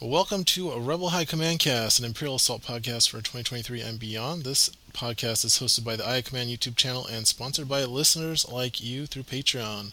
[0.00, 4.44] Welcome to a Rebel High Command Cast, an Imperial Assault podcast for 2023 and beyond.
[4.44, 8.82] This podcast is hosted by the IA Command YouTube channel and sponsored by listeners like
[8.82, 9.92] you through Patreon.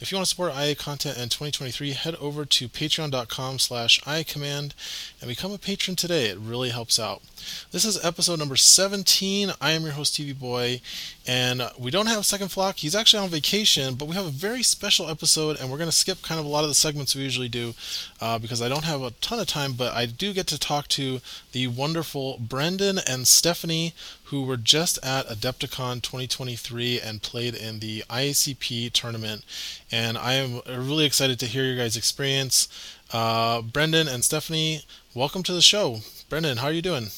[0.00, 4.72] If you want to support IA content in 2023, head over to patreon.com slash iacommand
[5.20, 6.26] and become a patron today.
[6.26, 7.22] It really helps out.
[7.70, 9.52] This is episode number 17.
[9.60, 10.80] I am your host, TV Boy,
[11.26, 12.76] and we don't have Second Flock.
[12.76, 15.96] He's actually on vacation, but we have a very special episode, and we're going to
[15.96, 17.74] skip kind of a lot of the segments we usually do
[18.20, 20.88] uh, because I don't have a ton of time, but I do get to talk
[20.88, 21.20] to
[21.52, 23.94] the wonderful Brendan and Stephanie,
[24.32, 29.44] who were just at Adepticon 2023 and played in the IACP tournament.
[29.92, 32.66] And I am really excited to hear your guys' experience.
[33.12, 35.98] Uh, Brendan and Stephanie, welcome to the show.
[36.30, 37.08] Brendan, how are you doing?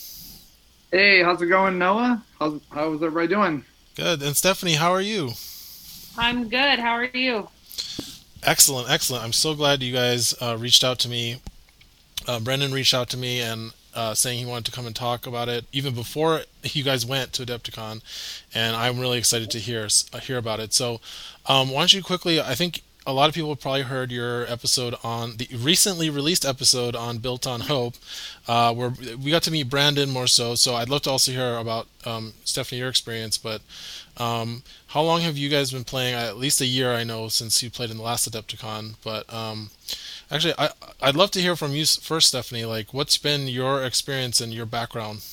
[0.91, 2.25] Hey, how's it going, Noah?
[2.41, 3.65] How's how's everybody doing?
[3.95, 4.21] Good.
[4.21, 5.35] And Stephanie, how are you?
[6.19, 6.81] I'm good.
[6.81, 7.49] How are you?
[8.43, 9.23] Excellent, excellent.
[9.23, 11.37] I'm so glad you guys uh, reached out to me.
[12.27, 15.27] Uh, Brendan reached out to me and uh, saying he wanted to come and talk
[15.27, 18.03] about it even before you guys went to Adepticon,
[18.55, 20.73] and I'm really excited to hear uh, hear about it.
[20.73, 21.01] So,
[21.47, 22.41] um, why don't you quickly?
[22.41, 26.97] I think a lot of people probably heard your episode on the recently released episode
[26.97, 27.95] on Built on Hope,
[28.49, 28.93] uh, where
[29.23, 30.55] we got to meet Brendan more so.
[30.55, 33.37] So I'd love to also hear about um, Stephanie your experience.
[33.37, 33.61] But
[34.17, 36.15] um, how long have you guys been playing?
[36.15, 38.95] At least a year, I know, since you played in the last Adepticon.
[39.05, 39.71] But um,
[40.35, 42.65] actually, I I'd love to hear from you first, Stephanie.
[42.65, 45.25] Like, what's been your experience and your background?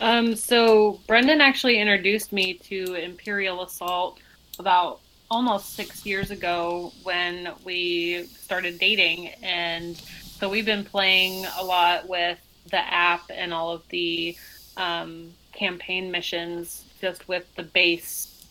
[0.00, 4.18] Um, so Brendan actually introduced me to Imperial Assault
[4.58, 9.28] about almost six years ago when we started dating.
[9.42, 12.38] And so we've been playing a lot with
[12.70, 14.36] the app and all of the
[14.76, 18.46] um, campaign missions just with the base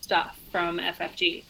[0.00, 1.44] stuff from FFG.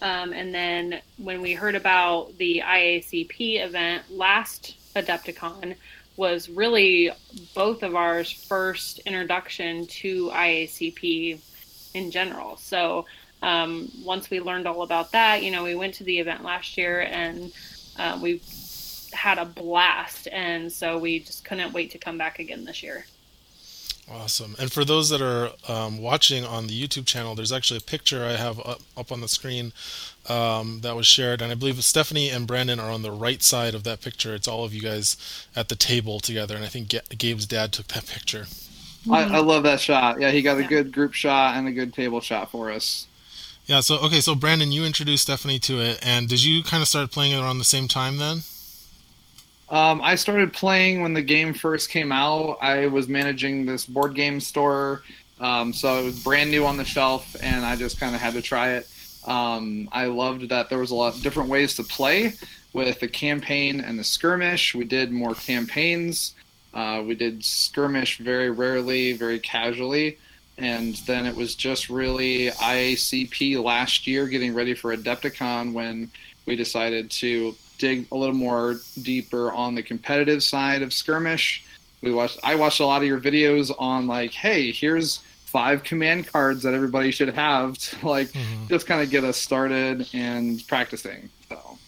[0.00, 5.74] Um, and then when we heard about the IACP event last Adepticon,
[6.16, 7.10] was really
[7.54, 11.38] both of ours first introduction to IACP
[11.94, 12.56] in general.
[12.56, 13.06] So
[13.40, 16.76] um, once we learned all about that, you know, we went to the event last
[16.76, 17.52] year and
[17.96, 18.42] uh, we
[19.12, 20.26] had a blast.
[20.32, 23.06] And so we just couldn't wait to come back again this year.
[24.10, 24.56] Awesome.
[24.58, 28.24] And for those that are um, watching on the YouTube channel, there's actually a picture
[28.24, 29.72] I have up, up on the screen
[30.28, 31.42] um, that was shared.
[31.42, 34.34] And I believe Stephanie and Brendan are on the right side of that picture.
[34.34, 36.56] It's all of you guys at the table together.
[36.56, 38.46] And I think Gabe's dad took that picture.
[39.10, 40.20] I, I love that shot.
[40.20, 40.68] Yeah, he got a yeah.
[40.68, 43.06] good group shot and a good table shot for us.
[43.66, 43.80] Yeah.
[43.80, 44.20] So okay.
[44.20, 47.40] So Brendan, you introduced Stephanie to it, and did you kind of start playing it
[47.40, 48.42] around the same time then?
[49.70, 52.58] Um, I started playing when the game first came out.
[52.60, 55.02] I was managing this board game store,
[55.40, 58.34] um, so it was brand new on the shelf, and I just kind of had
[58.34, 58.88] to try it.
[59.26, 62.32] Um, I loved that there was a lot of different ways to play
[62.72, 64.74] with the campaign and the skirmish.
[64.74, 66.34] We did more campaigns.
[66.72, 70.18] Uh, we did skirmish very rarely, very casually
[70.58, 76.10] and then it was just really IACP last year, getting ready for Adepticon, when
[76.46, 81.64] we decided to dig a little more deeper on the competitive side of skirmish.
[82.02, 82.38] We watched.
[82.44, 86.74] I watched a lot of your videos on like, hey, here's five command cards that
[86.74, 88.66] everybody should have to like mm-hmm.
[88.68, 91.30] just kind of get us started and practicing.
[91.48, 91.78] So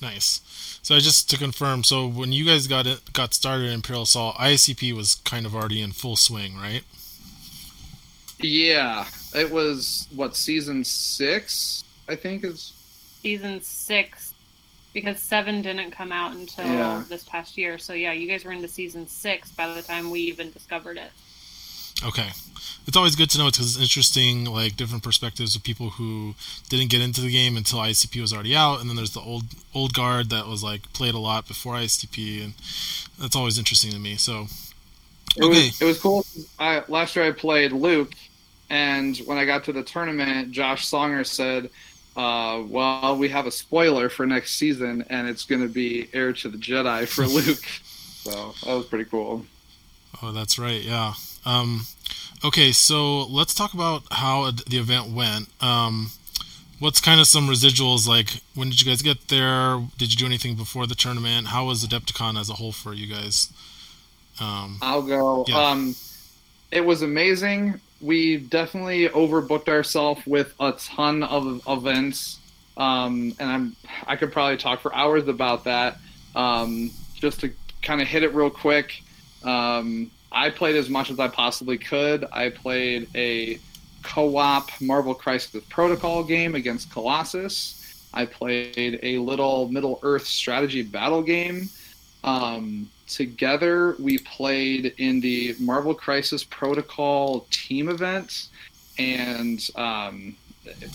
[0.00, 0.40] nice.
[0.82, 4.34] So just to confirm, so when you guys got it, got started in Imperial Assault,
[4.36, 6.82] IACP was kind of already in full swing, right?
[8.40, 12.72] Yeah, it was what season six, I think is
[13.22, 14.31] season six,
[14.92, 17.04] because seven didn't come out until yeah.
[17.08, 17.78] this past year.
[17.78, 21.10] So yeah, you guys were into season six by the time we even discovered it.
[22.04, 22.30] Okay,
[22.86, 26.34] it's always good to know because it's interesting, like different perspectives of people who
[26.68, 29.44] didn't get into the game until ICP was already out, and then there's the old
[29.74, 32.54] old guard that was like played a lot before ICP, and
[33.18, 34.16] that's always interesting to me.
[34.16, 34.46] So
[35.36, 35.66] it okay.
[35.66, 36.26] was it was cool.
[36.58, 38.14] I, last year I played Luke,
[38.68, 41.70] and when I got to the tournament, Josh Songer said,
[42.16, 46.32] uh, "Well, we have a spoiler for next season, and it's going to be Heir
[46.32, 47.64] to the Jedi for Luke."
[48.22, 49.46] so that was pretty cool.
[50.22, 50.82] Oh, that's right.
[50.82, 51.14] Yeah.
[51.44, 51.86] Um,
[52.44, 55.48] okay, so let's talk about how the event went.
[55.60, 56.10] Um,
[56.78, 58.40] what's kind of some residuals like?
[58.54, 59.80] When did you guys get there?
[59.98, 61.48] Did you do anything before the tournament?
[61.48, 63.52] How was Adepticon as a whole for you guys?
[64.40, 65.44] Um, I'll go.
[65.48, 65.70] Yeah.
[65.70, 65.94] Um,
[66.70, 72.38] it was amazing we definitely overbooked ourselves with a ton of events,
[72.76, 73.76] um, and I'm
[74.06, 75.98] I could probably talk for hours about that.
[76.34, 77.52] Um, just to
[77.82, 79.02] kind of hit it real quick,
[79.44, 82.24] um, I played as much as I possibly could.
[82.32, 83.58] I played a
[84.02, 88.08] co-op Marvel Crisis Protocol game against Colossus.
[88.12, 91.68] I played a little Middle Earth strategy battle game.
[92.24, 98.48] Um, together, we played in the Marvel Crisis Protocol team event,
[98.98, 100.36] and um,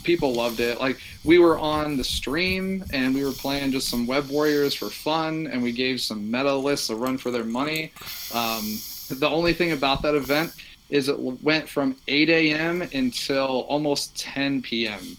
[0.04, 0.80] people loved it.
[0.80, 4.90] Like we were on the stream and we were playing just some Web Warriors for
[4.90, 7.92] fun, and we gave some meta lists a run for their money.
[8.34, 8.80] Um,
[9.10, 10.54] the only thing about that event
[10.90, 12.82] is it went from 8 a.m.
[12.94, 15.18] until almost 10 p.m.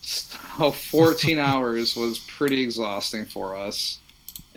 [0.00, 3.98] So 14 hours was pretty exhausting for us.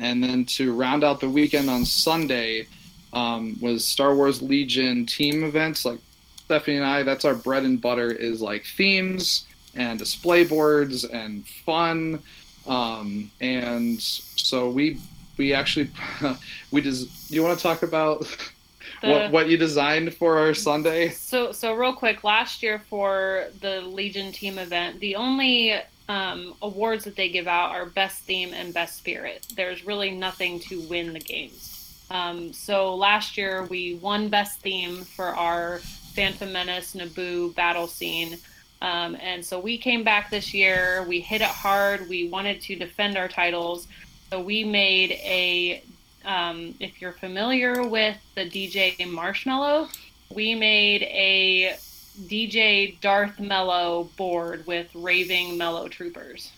[0.01, 2.67] And then to round out the weekend on Sunday
[3.13, 5.85] um, was Star Wars Legion team events.
[5.85, 5.99] Like
[6.45, 9.45] Stephanie and I, that's our bread and butter is like themes
[9.75, 12.23] and display boards and fun.
[12.65, 14.97] Um, and so we
[15.37, 15.91] we actually
[16.71, 18.21] we just you want to talk about
[19.01, 21.09] the, what what you designed for our Sunday?
[21.09, 25.75] So so real quick, last year for the Legion team event, the only
[26.11, 29.47] um, awards that they give out are best theme and best spirit.
[29.55, 32.05] There's really nothing to win the games.
[32.11, 35.79] Um, so last year we won best theme for our
[36.13, 38.37] Phantom Menace Naboo battle scene.
[38.81, 41.05] Um, and so we came back this year.
[41.07, 42.09] We hit it hard.
[42.09, 43.87] We wanted to defend our titles.
[44.29, 45.81] So we made a
[46.25, 49.89] um, if you're familiar with the DJ Marshmello,
[50.29, 51.77] we made a
[52.19, 56.51] DJ Darth Mello board with raving Mellow Troopers.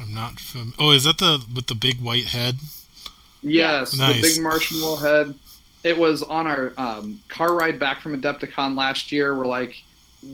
[0.00, 2.56] I'm not fam- Oh, is that the with the big white head?
[3.42, 4.16] Yes, nice.
[4.16, 5.34] the big marshmallow head.
[5.84, 9.36] It was on our um, car ride back from Adepticon last year.
[9.36, 9.82] We're like,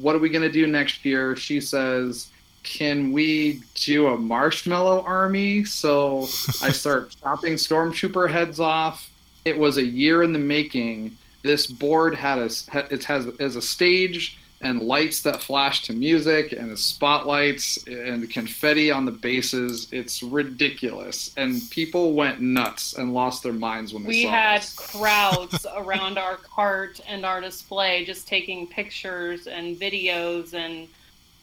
[0.01, 1.37] what are we gonna do next year?
[1.37, 2.29] She says,
[2.63, 5.65] can we do a marshmallow army?
[5.65, 6.23] So
[6.63, 9.11] I start chopping stormtrooper heads off.
[9.45, 11.17] It was a year in the making.
[11.43, 12.51] This board had a
[12.93, 18.29] it has as a stage and lights that flash to music and the spotlights and
[18.29, 19.89] confetti on the bases.
[19.93, 24.63] It's ridiculous, and people went nuts and lost their minds when they we saw had
[24.63, 24.75] this.
[24.75, 30.89] crowds around our cart and our display, just taking pictures and videos and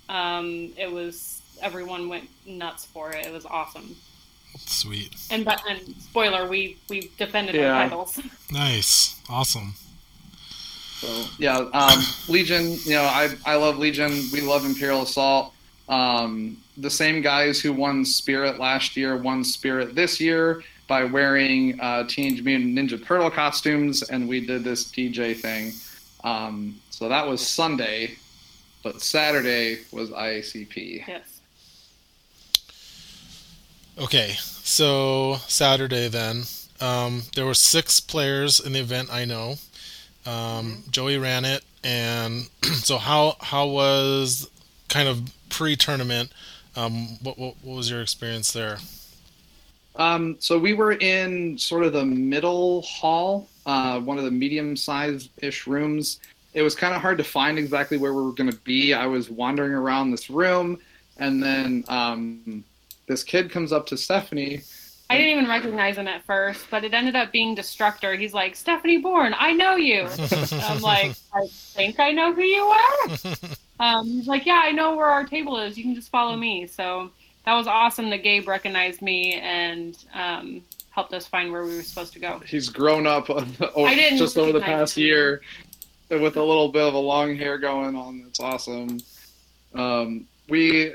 [0.09, 3.25] um, it was everyone went nuts for it.
[3.25, 3.95] It was awesome.
[4.57, 5.15] Sweet.
[5.30, 7.71] And but and spoiler, we we defended yeah.
[7.71, 8.19] our titles.
[8.51, 9.74] Nice, awesome.
[11.00, 12.77] So yeah, um, Legion.
[12.83, 14.12] You know, I I love Legion.
[14.31, 15.53] We love Imperial Assault.
[15.88, 21.80] Um, the same guys who won Spirit last year won Spirit this year by wearing
[21.80, 25.74] uh, Teenage Mutant Ninja Turtle costumes, and we did this DJ thing.
[26.24, 28.18] Um, so that was Sunday,
[28.83, 31.07] but Saturday was IACP.
[31.07, 31.42] Yes.
[33.97, 36.44] Okay, so Saturday then.
[36.81, 39.09] Um, there were six players in the event.
[39.12, 39.56] I know.
[40.25, 40.83] Um.
[40.89, 44.50] Joey ran it, and so how how was
[44.89, 46.31] kind of pre-tournament?
[46.75, 48.77] Um, what, what, what was your experience there?
[49.95, 55.30] Um, so we were in sort of the middle hall, uh, one of the medium-sized
[55.42, 56.19] ish rooms
[56.56, 58.94] it was kind of hard to find exactly where we were going to be.
[58.94, 60.80] I was wandering around this room,
[61.18, 62.63] and then um,
[63.07, 64.62] this kid comes up to Stephanie.
[65.10, 68.18] I didn't even recognize him at first, but it ended up being Destructor.
[68.18, 70.07] He's like, Stephanie Bourne, I know you.
[70.52, 73.07] I'm like, I think I know who you are.
[73.78, 75.78] Um, he's like, Yeah, I know where our table is.
[75.78, 76.66] You can just follow me.
[76.66, 77.12] So
[77.45, 81.83] that was awesome that Gabe recognized me and um, helped us find where we were
[81.83, 82.40] supposed to go.
[82.45, 85.04] He's grown up just over the past him.
[85.04, 85.42] year
[86.09, 88.24] with a little bit of a long hair going on.
[88.28, 89.00] It's awesome.
[89.74, 90.94] Um, we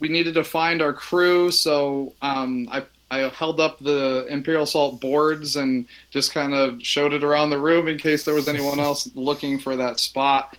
[0.00, 2.84] we needed to find our crew, so um, I
[3.14, 7.58] I held up the Imperial Assault boards and just kind of showed it around the
[7.58, 10.56] room in case there was anyone else looking for that spot.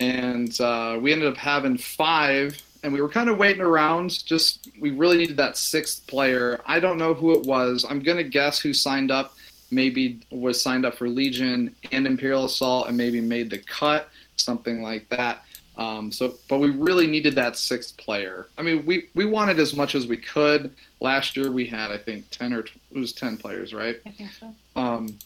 [0.00, 4.24] And uh, we ended up having five, and we were kind of waiting around.
[4.24, 6.60] Just we really needed that sixth player.
[6.66, 7.84] I don't know who it was.
[7.88, 9.34] I'm gonna guess who signed up
[9.70, 14.82] maybe was signed up for Legion and Imperial Assault and maybe made the cut, something
[14.82, 15.44] like that.
[15.76, 18.48] Um, so, but we really needed that sixth player.
[18.58, 20.74] I mean, we, we wanted as much as we could.
[21.00, 24.00] Last year we had, I think, ten or it was ten players, right?
[24.04, 24.54] I think so.
[24.74, 25.16] Um,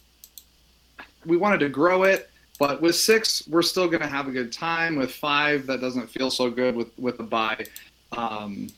[1.25, 4.53] we wanted to grow it, but with six, we're still going to have a good
[4.53, 4.97] time.
[4.97, 7.65] With five, that doesn't feel so good with with a buy.
[8.13, 8.69] Um,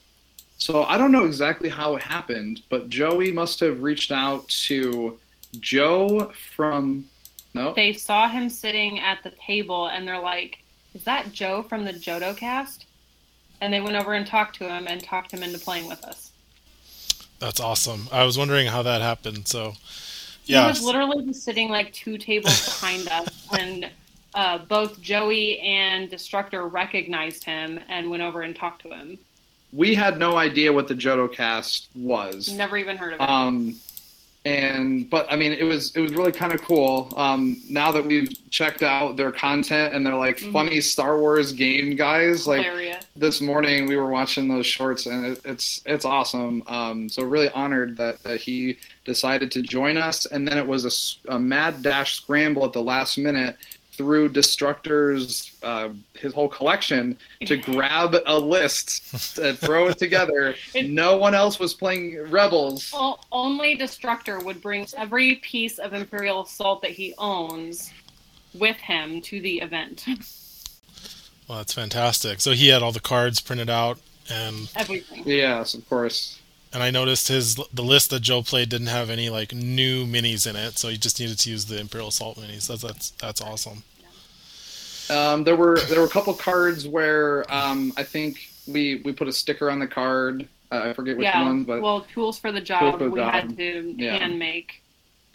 [0.58, 5.18] so I don't know exactly how it happened, but Joey must have reached out to
[5.60, 7.06] Joe from
[7.54, 7.74] no.
[7.74, 10.58] They saw him sitting at the table and they're like,
[10.94, 12.86] "Is that Joe from the Jodo cast?"
[13.60, 16.32] And they went over and talked to him and talked him into playing with us.
[17.38, 18.08] That's awesome.
[18.12, 19.48] I was wondering how that happened.
[19.48, 19.74] So,
[20.44, 23.90] yeah, he was literally just sitting like two tables behind us, and
[24.34, 29.18] uh, both Joey and Destructor recognized him and went over and talked to him.
[29.72, 32.52] We had no idea what the Jodo cast was.
[32.52, 33.28] Never even heard of it.
[33.28, 33.76] Um,
[34.44, 37.12] and but I mean, it was it was really kind of cool.
[37.16, 40.52] Um, now that we've checked out their content and they're like Mhm.
[40.52, 43.04] funny Star Wars game guys, like Hilarious.
[43.16, 46.62] this morning we were watching those shorts and it, it's it's awesome.
[46.66, 51.18] Um, so really honored that, that he decided to join us, and then it was
[51.28, 53.56] a, a mad dash scramble at the last minute
[53.96, 60.54] through Destructor's uh, his whole collection to grab a list and throw it together.
[60.74, 62.90] It- no one else was playing Rebels.
[62.94, 67.92] O- only Destructor would bring every piece of Imperial Assault that he owns
[68.54, 70.04] with him to the event.
[71.48, 72.40] Well, that's fantastic.
[72.40, 73.98] So he had all the cards printed out,
[74.30, 75.22] and Everything.
[75.26, 76.40] Yes, of course.
[76.74, 80.46] And I noticed his the list that Joe played didn't have any like new minis
[80.46, 82.66] in it, so he just needed to use the Imperial Assault minis.
[82.66, 83.84] That's that's that's awesome.
[85.10, 89.28] Um, there were there were a couple cards where um, I think we we put
[89.28, 90.48] a sticker on the card.
[90.72, 91.42] Uh, I forget which yeah.
[91.42, 93.32] one, but well, tools for the job for the we job.
[93.32, 94.16] had to Yeah.
[94.18, 94.82] hand make.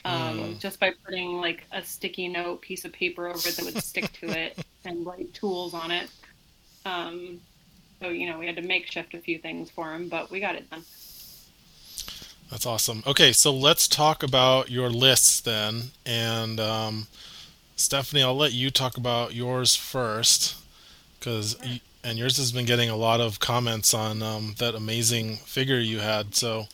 [0.05, 0.59] Um, Mm.
[0.59, 4.11] Just by putting like a sticky note piece of paper over it that would stick
[4.13, 6.09] to it and write tools on it.
[6.85, 7.41] Um,
[8.01, 10.55] so you know we had to makeshift a few things for him, but we got
[10.55, 10.83] it done.
[12.49, 13.03] That's awesome.
[13.05, 15.91] Okay, so let's talk about your lists then.
[16.05, 17.07] And um,
[17.75, 20.55] Stephanie, I'll let you talk about yours first,
[21.19, 21.57] because
[22.03, 25.99] and yours has been getting a lot of comments on um, that amazing figure you
[25.99, 26.33] had.
[26.33, 26.67] So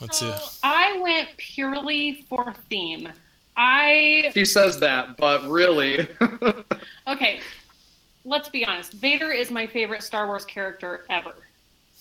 [0.00, 0.32] let's see.
[0.62, 3.08] I went purely for theme.
[3.56, 6.08] I he says that, but really,
[7.06, 7.40] okay.
[8.26, 8.94] Let's be honest.
[8.94, 11.34] Vader is my favorite Star Wars character ever.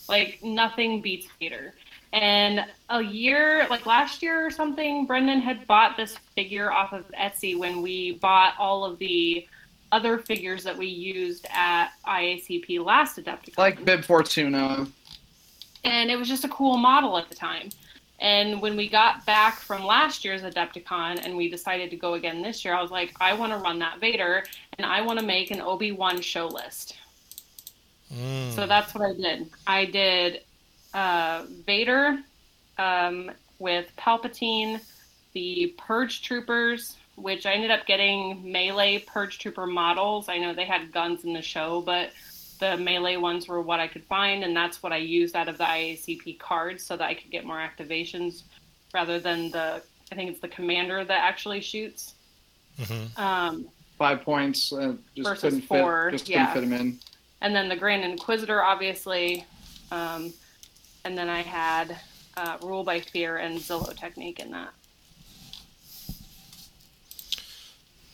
[0.08, 1.74] Like nothing beats Vader.
[2.14, 7.06] And a year, like last year or something, Brendan had bought this figure off of
[7.20, 9.48] Etsy when we bought all of the
[9.92, 13.58] other figures that we used at IACP last Adepticon.
[13.58, 14.88] like Bib Fortuna.
[15.84, 17.70] and it was just a cool model at the time.
[18.20, 22.42] And when we got back from last year's Adepticon and we decided to go again
[22.44, 24.44] this year, I was like, I want to run that Vader
[24.78, 26.96] and I want to make an Obi Wan show list.
[28.14, 29.50] Mm, So that's what I did.
[29.68, 30.42] I did
[30.94, 32.20] uh, Vader
[32.78, 34.80] um, with Palpatine,
[35.34, 40.30] the Purge Troopers, which I ended up getting melee Purge Trooper models.
[40.30, 42.12] I know they had guns in the show, but
[42.60, 45.58] the melee ones were what I could find, and that's what I used out of
[45.58, 48.44] the IACP cards so that I could get more activations
[48.94, 49.82] rather than the,
[50.12, 52.14] I think it's the commander that actually shoots.
[52.80, 53.18] mhm.
[53.20, 53.66] Um,
[53.98, 54.74] Five points.
[54.74, 56.18] Uh, just Versus couldn't four, fit.
[56.18, 56.52] Just yeah.
[56.54, 57.00] couldn't fit him in.
[57.42, 59.46] and then the Grand Inquisitor, obviously,
[59.92, 60.34] um,
[61.06, 61.98] and then I had
[62.38, 64.70] uh, Rule by Fear and Zillow Technique in that.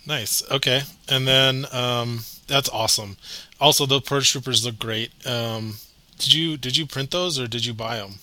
[0.06, 0.44] Nice.
[0.50, 3.18] Okay, and then um, that's awesome.
[3.60, 5.12] Also, the Purge Troopers look great.
[5.26, 5.76] Um,
[6.18, 8.16] did you did you print those or did you buy them?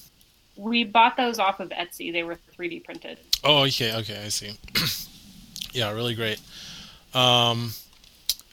[0.56, 2.12] We bought those off of Etsy.
[2.12, 3.18] They were 3D printed.
[3.44, 4.56] Oh, okay, okay, I see.
[5.72, 6.40] yeah, really great.
[7.14, 7.72] Um,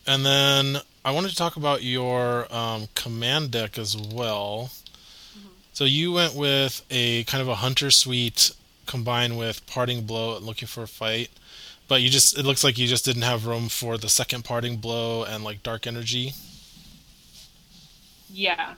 [0.06, 4.70] and then I wanted to talk about your um, command deck as well.
[5.74, 8.52] So you went with a kind of a hunter suite
[8.86, 11.32] combined with parting blow and looking for a fight,
[11.88, 14.78] but you just it looks like you just didn't have room for the second parting
[14.78, 16.34] blow and like dark energy.
[18.30, 18.76] Yeah,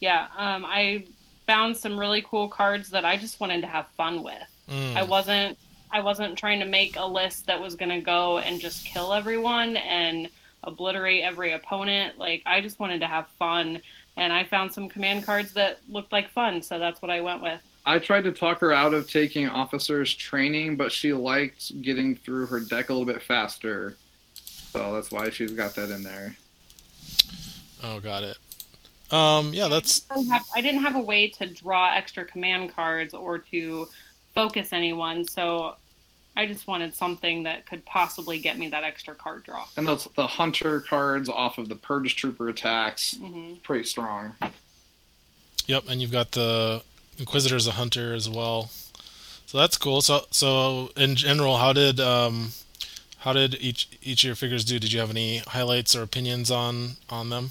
[0.00, 0.28] yeah.
[0.36, 1.04] Um, I
[1.46, 4.34] found some really cool cards that I just wanted to have fun with.
[4.70, 4.96] Mm.
[4.96, 5.58] I wasn't
[5.90, 9.12] I wasn't trying to make a list that was going to go and just kill
[9.12, 10.28] everyone and
[10.64, 12.18] obliterate every opponent.
[12.18, 13.80] Like I just wanted to have fun
[14.18, 17.42] and I found some command cards that looked like fun, so that's what I went
[17.42, 17.60] with.
[17.86, 22.46] I tried to talk her out of taking officers training, but she liked getting through
[22.46, 23.96] her deck a little bit faster.
[24.34, 26.36] So that's why she's got that in there.
[27.82, 28.36] Oh, got it.
[29.10, 32.74] Um, yeah, that's I didn't have- I didn't have a way to draw extra command
[32.74, 33.88] cards or to
[34.34, 35.76] focus anyone, so
[36.38, 39.66] I just wanted something that could possibly get me that extra card draw.
[39.76, 44.34] And those the hunter cards off of the purge trooper attacks, hmm pretty strong.
[45.66, 46.82] Yep, and you've got the
[47.18, 48.70] Inquisitor as a hunter as well.
[49.46, 50.00] So that's cool.
[50.00, 52.52] So so in general, how did um
[53.18, 54.78] how did each each of your figures do?
[54.78, 57.50] Did you have any highlights or opinions on on them?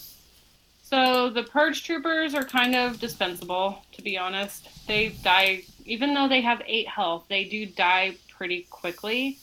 [0.83, 4.69] So the purge troopers are kind of dispensable, to be honest.
[4.87, 9.37] They die, even though they have eight health, they do die pretty quickly.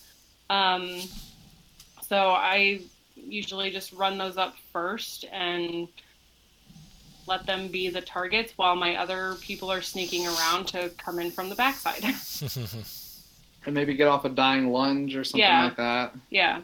[0.51, 1.01] Um,
[2.03, 2.81] so I
[3.17, 5.89] usually just run those up first and
[7.27, 11.31] let them be the targets while my other people are sneaking around to come in
[11.31, 12.05] from the backside.
[13.67, 15.65] And maybe get off a dying lunge or something Yeah.
[15.65, 16.15] like that.
[16.29, 16.61] yeah.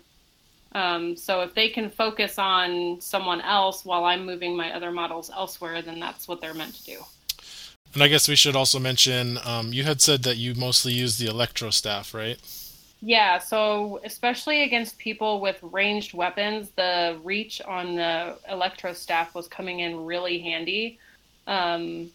[0.72, 5.30] Um, so if they can focus on someone else while I'm moving my other models
[5.34, 6.98] elsewhere, then that's what they're meant to do.
[7.94, 11.18] And I guess we should also mention um, you had said that you mostly use
[11.18, 12.38] the electro staff, right?
[13.02, 19.48] Yeah, so especially against people with ranged weapons, the reach on the electro staff was
[19.48, 20.98] coming in really handy.
[21.46, 22.12] Um,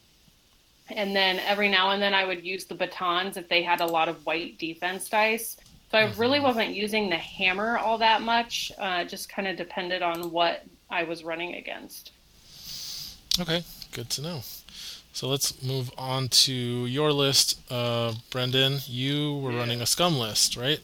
[0.90, 3.88] and then every now and then I would use the batons if they had a
[3.88, 5.58] lot of white defense dice.
[5.92, 6.42] So I really Mm-hmm.
[6.42, 8.72] wasn't using the hammer all that much.
[8.78, 12.12] Uh, just kind of depended on what I was running against.
[13.40, 14.42] Okay, good to know.
[15.16, 17.58] So let's move on to your list.
[17.72, 19.60] Uh, Brendan, you were Yeah.
[19.60, 20.82] running a scum list, right?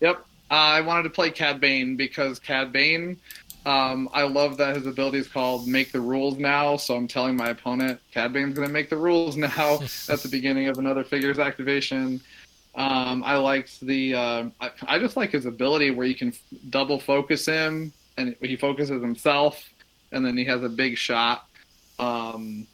[0.00, 0.24] Yep.
[0.50, 3.18] Uh, I wanted to play Cad Bane because Cad Bane,
[3.66, 6.78] um, I love that his ability is called Make the Rules Now.
[6.78, 9.74] So I'm telling my opponent, Cad Bane's going to make the rules now
[10.08, 12.18] at the beginning of another figure's activation.
[12.74, 14.14] Um, I liked the.
[14.14, 16.40] Uh, I, I just like his ability where you can f-
[16.70, 19.68] double focus him and he focuses himself,
[20.12, 21.46] and then he has a big shot.
[21.98, 22.66] Um,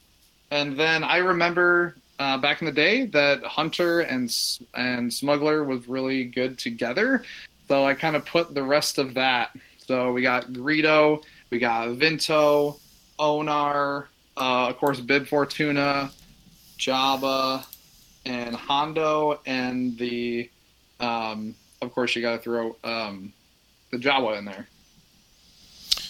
[0.50, 4.34] and then I remember uh, back in the day that Hunter and
[4.74, 7.24] and Smuggler was really good together.
[7.68, 9.50] So I kind of put the rest of that.
[9.86, 12.78] So we got Greedo, we got Vinto,
[13.18, 16.10] Onar, uh, of course Bib Fortuna,
[16.78, 17.64] Jabba,
[18.24, 20.50] and Hondo, and the,
[21.00, 23.32] um, of course you got to throw um,
[23.90, 24.66] the Jawa in there.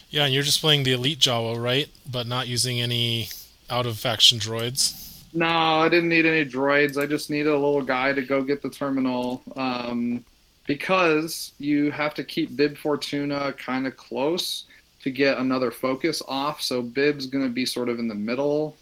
[0.08, 1.88] Yeah, and you're just playing the elite Jawa, right?
[2.10, 3.28] But not using any
[3.70, 5.02] out of faction droids.
[5.32, 7.00] No, I didn't need any droids.
[7.00, 9.42] I just needed a little guy to go get the terminal.
[9.56, 10.24] Um,
[10.66, 14.64] because you have to keep Bib Fortuna kind of close
[15.02, 16.60] to get another focus off.
[16.60, 18.76] So Bib's going to be sort of in the middle,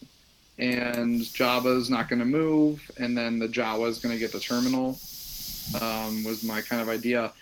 [0.58, 4.98] and Jabba's not going to move, and then the Jawa's going to get the terminal.
[5.80, 7.32] Um, was my kind of idea.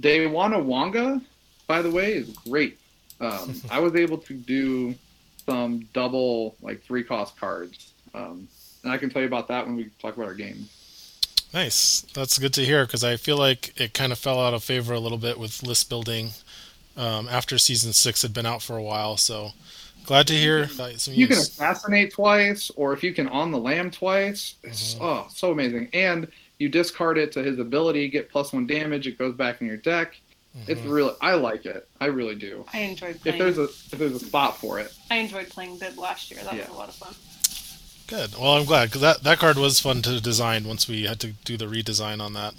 [0.00, 1.20] Dewana Wanga,
[1.66, 2.78] by the way, is great.
[3.20, 4.94] Um, I was able to do
[5.50, 7.92] some double like three cost cards.
[8.14, 8.46] Um,
[8.84, 10.68] and I can tell you about that when we talk about our game.
[11.52, 12.02] Nice.
[12.14, 14.94] That's good to hear because I feel like it kind of fell out of favor
[14.94, 16.30] a little bit with list building
[16.96, 19.16] um, after season six had been out for a while.
[19.16, 19.50] So
[20.06, 23.58] glad to hear uh, some You can assassinate twice, or if you can on the
[23.58, 24.98] lam twice, it's Mhm.
[25.02, 25.88] oh so amazing.
[25.92, 29.06] And you discard it to his ability, get plus one damage.
[29.08, 30.20] It goes back in your deck.
[30.66, 30.90] It's Mhm.
[30.90, 31.88] really I like it.
[32.00, 32.64] I really do.
[32.72, 35.96] I enjoyed If there's a if there's a spot for it, I enjoyed playing Bib
[35.96, 36.42] last year.
[36.42, 37.14] That was a lot of fun.
[38.08, 38.34] Good.
[38.36, 41.28] Well, I'm glad because that, that card was fun to design once we had to
[41.44, 42.54] do the redesign on that.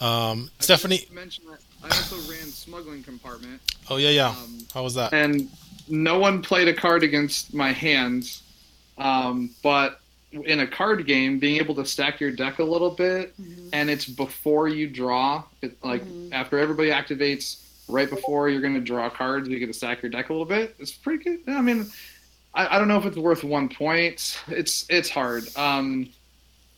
[0.00, 1.06] Um, Stephanie.
[1.12, 3.60] mentioned that I also ran smuggling compartment.
[3.88, 4.28] Oh yeah, yeah.
[4.30, 5.12] Um, How was that?
[5.12, 5.48] and
[5.86, 8.42] no one played a card against my hands.
[8.98, 10.00] Um, but
[10.44, 13.34] in a card game, being able to stack your deck a little bit,
[13.72, 16.32] and it's before you draw, it, like Mhm.
[16.32, 20.10] after everybody activates, right before you're going to draw cards, you get to stack your
[20.10, 20.74] deck a little bit.
[20.78, 21.40] It's pretty good.
[21.48, 21.86] I mean,
[22.54, 24.38] I, I don't know if it's worth one point.
[24.48, 26.08] It's it's hard, um,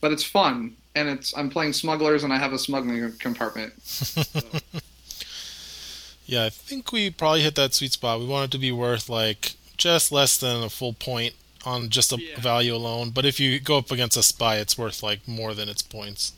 [0.01, 3.73] but it's fun, and it's I'm playing smugglers, and I have a smuggling compartment.
[6.25, 8.19] Yeah, I think we probably hit that sweet spot.
[8.19, 11.33] We want it to be worth like just less than a full point
[11.65, 12.39] on just a Yeah.
[12.39, 13.09] value alone.
[13.11, 16.33] But if you go up against a spy, it's worth like more than its points.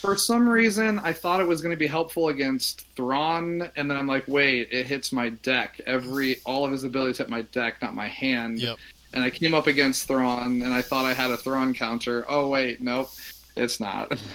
[0.00, 3.96] For some reason, I thought it was going to be helpful against Thrawn, and then
[3.96, 5.80] I'm like, wait, it hits my deck.
[5.86, 8.60] Every all of his abilities hit my deck, not my hand.
[8.60, 8.76] Yep.
[9.14, 12.24] And I came up against Thrawn, and I thought I had a Thrawn counter.
[12.28, 13.10] Oh wait, nope,
[13.56, 14.18] it's not.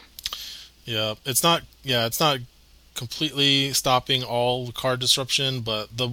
[0.84, 1.62] Yeah, it's not.
[1.84, 2.40] Yeah, it's not
[2.96, 6.10] completely stopping all card disruption, but the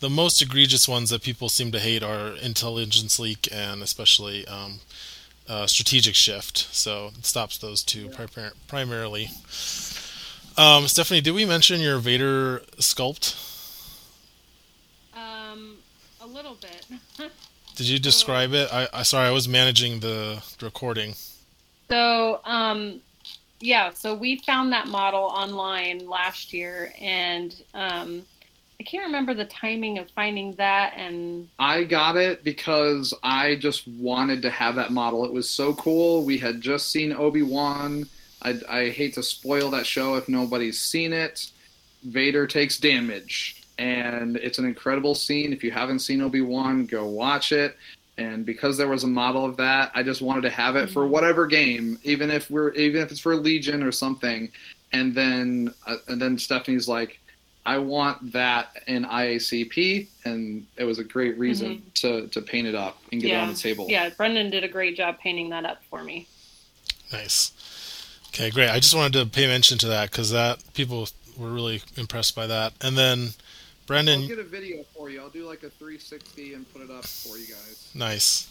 [0.00, 4.80] the most egregious ones that people seem to hate are intelligence leak and especially um,
[5.48, 6.68] uh, strategic shift.
[6.72, 9.30] So it stops those two pri- primarily.
[10.56, 13.36] Um, Stephanie, did we mention your Vader sculpt?
[15.14, 15.76] Um,
[16.20, 16.86] a little bit.
[17.76, 18.68] Did you describe it?
[18.72, 21.14] I, I sorry, I was managing the recording.
[21.88, 23.00] So, um,
[23.60, 28.22] yeah, so we found that model online last year, and um,
[28.80, 30.94] I can't remember the timing of finding that.
[30.96, 35.24] And I got it because I just wanted to have that model.
[35.24, 36.24] It was so cool.
[36.24, 38.08] We had just seen Obi Wan.
[38.42, 41.50] I, I hate to spoil that show if nobody's seen it.
[42.04, 45.52] Vader takes damage, and it's an incredible scene.
[45.52, 47.76] If you haven't seen Obi Wan, go watch it.
[48.16, 51.04] And because there was a model of that, I just wanted to have it for
[51.04, 51.08] Mhm.
[51.08, 54.52] whatever game, even if we're even if it's for Legion or something.
[54.92, 57.18] And then uh, and then Stephanie's like,
[57.66, 62.74] I want that in IACP, and it was a great reason to, to paint it
[62.74, 63.86] up and get it on the table.
[63.88, 66.26] yeah, Brendan did a great job painting that up for me.
[67.12, 67.52] Nice.
[68.28, 68.70] Okay, great.
[68.70, 72.46] I just wanted to pay mention to that because that people were really impressed by
[72.46, 72.72] that.
[72.80, 73.30] And then,
[73.86, 75.20] Brendan, I'll get a video for you.
[75.20, 77.90] I'll do like a 360 and put it up for you guys.
[77.94, 78.48] Nice.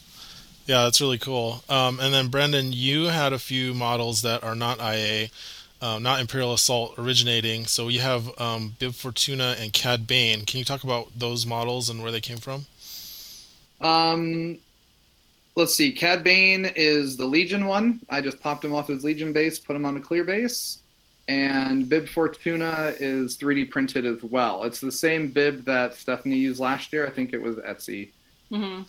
[0.65, 1.63] Yeah, that's really cool.
[1.69, 5.29] Um, and then Brendan, you had a few models that are not IA,
[5.81, 7.65] um, not Imperial Assault originating.
[7.65, 10.45] So you have um, Bib Fortuna and Cad Bane.
[10.45, 12.65] Can you talk about those models and where they came from?
[13.81, 14.57] Um,
[15.55, 15.91] let's see.
[15.91, 17.99] Cad Bane is the Legion one.
[18.09, 20.79] I just popped him off his Legion base, put him on a clear base.
[21.27, 24.63] And Bib Fortuna is 3D printed as well.
[24.63, 27.05] It's the same bib that Stephanie used last year.
[27.05, 28.09] I think it was Etsy.
[28.49, 28.83] hmm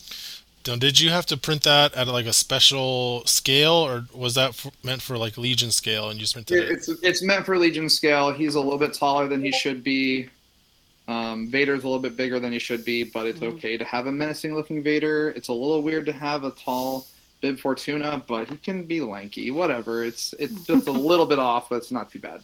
[0.69, 4.55] Now, did you have to print that at like a special scale, or was that
[4.55, 6.71] for, meant for like Legion scale and you just printed it?
[6.71, 8.33] It's it's meant for Legion scale.
[8.33, 10.29] He's a little bit taller than he should be.
[11.09, 13.55] Um, Vader's a little bit bigger than he should be, but it's Mhm.
[13.55, 15.31] okay to have a menacing looking Vader.
[15.31, 17.07] It's a little weird to have a tall
[17.41, 19.51] Bib Fortuna, but he can be lanky.
[19.51, 20.05] Whatever.
[20.05, 22.43] It's it's just a little bit off, but it's not too bad.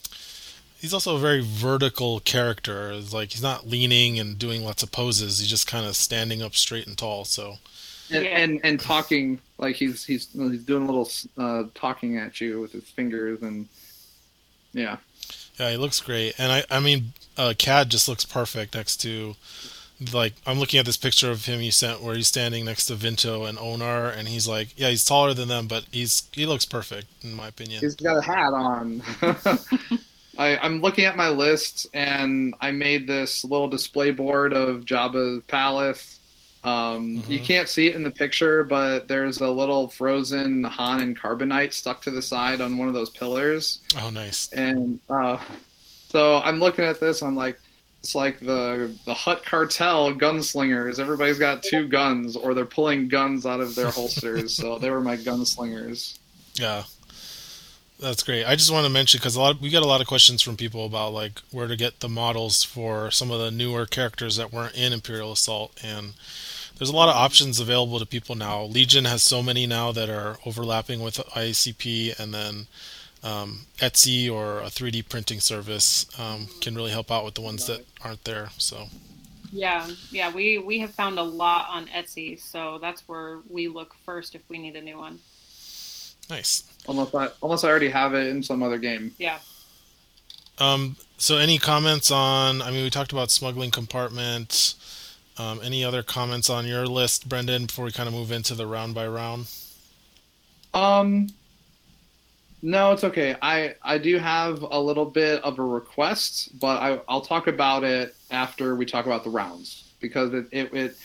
[0.81, 2.91] He's also a very vertical character.
[2.93, 5.39] It's like he's not leaning and doing lots of poses.
[5.41, 7.25] He's just kind of standing up straight and tall.
[7.25, 7.57] So
[8.13, 8.31] And Yeah.
[8.39, 12.73] and, and talking like he's he's he's doing a little uh, talking at you with
[12.73, 13.69] his fingers and
[14.73, 14.97] yeah.
[15.59, 16.35] yeah, he looks great.
[16.39, 19.37] And I, I mean, uh, Cad just looks perfect next to,
[20.13, 22.95] like, I'm looking at this picture of him you sent where he's standing next to
[22.95, 26.65] Vinto and Onar, and he's like, yeah, he's taller than them, but he's he looks
[26.65, 27.81] perfect in my opinion.
[27.81, 29.01] He's got a hat on.
[30.37, 35.45] I, I'm looking at my list, and I made this little display board of Jabba's
[35.45, 36.19] palace.
[36.65, 37.45] Um, You Mhm.
[37.45, 42.01] can't see it in the picture, but there's a little frozen Han and carbonite stuck
[42.03, 43.81] to the side on one of those pillars.
[44.01, 44.49] Oh, nice.
[44.53, 45.37] And uh,
[46.11, 47.23] so I'm looking at this.
[47.23, 47.59] I'm like,
[48.03, 50.99] it's like the the Hutt cartel gunslingers.
[50.99, 54.55] Everybody's got two guns, or they're pulling guns out of their holsters.
[54.57, 56.19] so they were my gunslingers.
[56.55, 56.85] Yeah,
[58.05, 58.45] that's great.
[58.45, 60.57] I just want to mention because a lot we get a lot of questions from
[60.57, 64.53] people about like where to get the models for some of the newer characters that
[64.53, 66.13] weren't in Imperial Assault, and
[66.77, 68.65] there's a lot of options available to people now.
[68.65, 72.67] Legion has so many now that are overlapping with ICP, and then
[73.23, 77.67] um, Etsy or a 3D printing service um, can really help out with the ones
[77.67, 78.51] that aren't there.
[78.59, 78.89] So
[79.51, 80.33] Yeah, yeah.
[80.33, 84.43] We we have found a lot on Etsy, so that's where we look first if
[84.49, 85.21] we need a new one.
[86.29, 86.65] nice.
[86.89, 89.13] Unless I unless I already have it in some other game.
[89.19, 89.39] Yeah.
[90.59, 92.63] Um, so any comments on?
[92.63, 94.75] I mean, we talked about smuggling compartment.
[95.37, 98.67] Um, any other comments on your list, Brendan, before we kind of move into the
[98.67, 99.47] round by round?
[100.73, 101.29] Um,
[102.63, 103.37] no, it's okay.
[103.43, 107.85] I I do have a little bit of a request, but I I'll talk about
[107.85, 110.97] it after we talk about the rounds because it it, it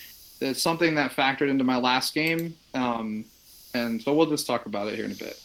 [0.42, 2.56] it's something that factored into my last game.
[2.74, 3.26] Um,
[3.74, 5.40] and so we'll just talk about it here in a bit.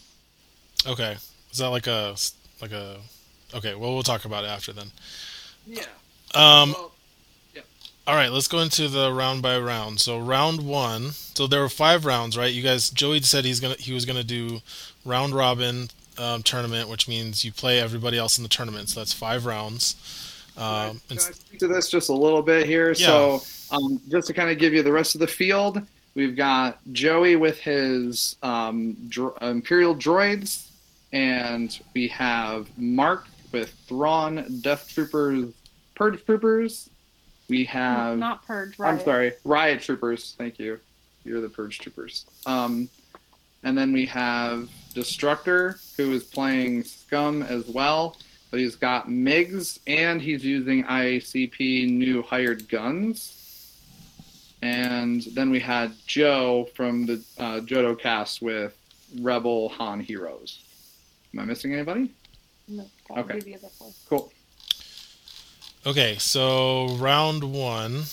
[0.87, 1.17] Okay,
[1.51, 2.17] is that like a
[2.61, 2.99] like a?
[3.55, 4.91] Okay, well we'll talk about it after then.
[5.67, 5.83] Yeah.
[6.35, 6.91] Um, Well,
[8.07, 9.99] all right, let's go into the round by round.
[10.01, 11.13] So round one.
[11.13, 12.53] So there were five rounds, right?
[12.53, 12.91] You guys.
[12.91, 14.61] Joey said he's gonna he was gonna do
[15.07, 18.91] round robin um, tournament, which means you play everybody else in the tournament.
[18.91, 19.97] So that's five rounds.
[20.57, 22.89] Um, Can I speak to this just a little bit here?
[22.91, 23.07] Yeah.
[23.07, 25.81] So, um, just to kind of give you the rest of the field,
[26.15, 30.69] we've got Joey with his um, dro- Imperial droids,
[31.15, 35.55] and we have Mark with Thrawn Death Troopers,
[35.95, 36.91] Purge Troopers.
[37.49, 38.79] We have Not purge.
[38.81, 40.35] I'm sorry, Riot Troopers.
[40.37, 40.81] Thank you.
[41.25, 42.27] You're the Purge Troopers.
[42.47, 42.89] Um,
[43.63, 48.17] and then we have Destructor, who is playing Scum as well,
[48.51, 53.41] but he's got MiGs and he's using IACP new hired guns.
[54.63, 58.77] And then we had Joe from the uh, Jodo cast with
[59.21, 60.65] Rebel Han Heroes.
[61.35, 62.13] Am I missing anybody?
[62.69, 63.35] No, Okay.
[63.35, 63.93] be the other four.
[64.09, 64.33] Cool.
[65.85, 68.05] Okay, so round one.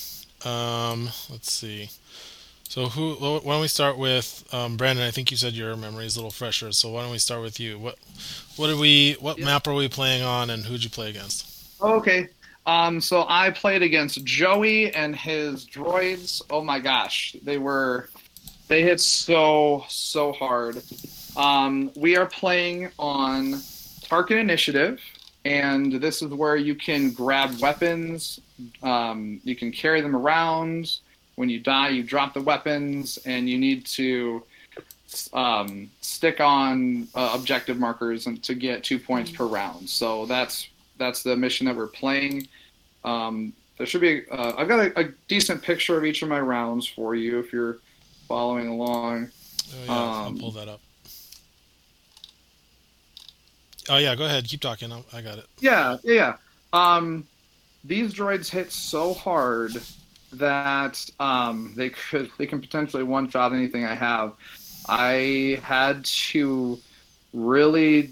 [0.43, 1.89] Um, let's see.
[2.67, 3.13] So who?
[3.13, 5.05] Why don't we start with um, Brendan?
[5.05, 6.71] I think you said your memory is a little fresher.
[6.71, 7.77] So why don't we start with you?
[7.77, 7.99] What?
[8.55, 9.17] What are we?
[9.19, 9.45] What Yeah.
[9.45, 11.45] map are we playing on, and who'd you play against?
[11.79, 12.27] Okay.
[12.65, 16.41] Um, so I played against Joey and his droids.
[16.49, 18.09] Oh my gosh, they were
[18.67, 20.81] they hit so so hard.
[21.37, 23.53] Um, we are playing on
[24.03, 25.01] Tarkin Initiative,
[25.45, 28.39] and this is where you can grab weapons.
[28.83, 30.97] Um, you can carry them around.
[31.35, 34.43] When you die, you drop the weapons, and you need to
[35.33, 39.89] um, stick on uh, objective markers and to get two points per round.
[39.89, 40.67] So that's
[40.97, 42.47] that's the mission that we're playing.
[43.03, 44.29] Um, there should be.
[44.29, 47.51] Uh, I've got a, a decent picture of each of my rounds for you if
[47.51, 47.77] you're
[48.27, 49.31] following along.
[49.73, 50.81] Oh yeah, I'll Um, pull that up.
[53.89, 54.45] Oh yeah, go ahead.
[54.45, 54.91] Keep talking.
[54.91, 55.45] I, got it.
[55.59, 56.13] Yeah, yeah.
[56.13, 56.35] yeah.
[56.73, 57.25] Um,
[57.83, 59.73] these droids hit so hard
[60.33, 64.33] that um, they could they can potentially one shot anything I have.
[64.87, 66.79] I had to
[67.33, 68.11] really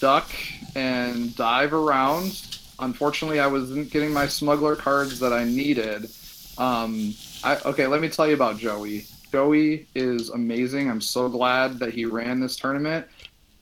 [0.00, 0.30] duck
[0.74, 2.46] and dive around.
[2.78, 6.10] Unfortunately, I wasn't getting my smuggler cards that I needed.
[6.56, 9.06] Um, I, okay, let me tell you about Joey.
[9.30, 10.90] Joey is amazing.
[10.90, 13.06] I'm so glad that he ran this tournament.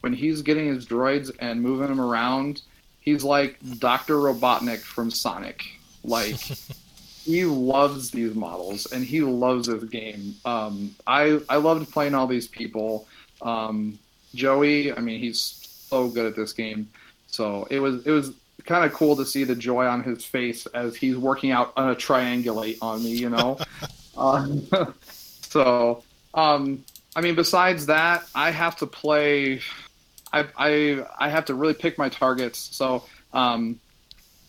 [0.01, 2.63] When he's getting his droids and moving them around,
[3.01, 4.15] he's like Dr.
[4.15, 5.65] Robotnik from Sonic.
[6.05, 6.37] Like
[7.25, 10.35] he loves these models and he loves this game.
[10.45, 13.07] Um, I I loved playing all these people.
[13.43, 13.99] Um,
[14.35, 15.41] Joey, I mean, he's
[15.89, 16.89] so good at this game.
[17.27, 18.33] So it was it was
[18.65, 21.91] kind of cool to see the joy on his face as he's working out on
[21.91, 23.59] a triangulate on me, you know.
[24.17, 24.47] uh,
[25.43, 26.03] so
[26.35, 26.85] um,
[27.17, 29.61] I mean, besides that, I have to play.
[30.33, 32.59] I I I have to really pick my targets.
[32.77, 33.81] So um,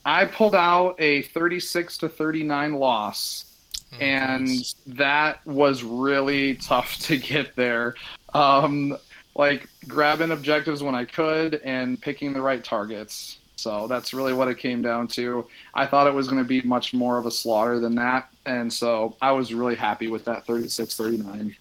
[0.05, 3.45] I pulled out a 36 to 39 loss.
[3.91, 4.47] Oh, and
[4.85, 7.95] that was really tough to get there.
[8.33, 8.97] Um,
[9.35, 13.39] like grabbing objectives when I could and picking the right targets.
[13.55, 15.47] So that's really what it came down to.
[15.73, 18.29] I thought it was going to be much more of a slaughter than that.
[18.45, 21.55] And so I was really happy with that 36 39.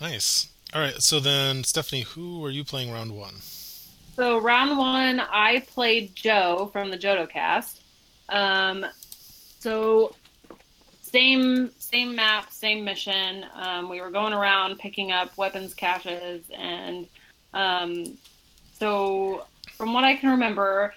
[0.00, 0.48] Nice.
[0.74, 1.00] All right.
[1.00, 3.34] So then, Stephanie, who are you playing round one?
[4.16, 7.82] So round one, I played Joe from the Jodo cast.
[8.28, 8.84] Um,
[9.60, 10.16] so
[11.00, 13.46] same same map, same mission.
[13.54, 17.06] Um, we were going around picking up weapons caches, and
[17.52, 18.18] um,
[18.76, 20.92] so from what I can remember,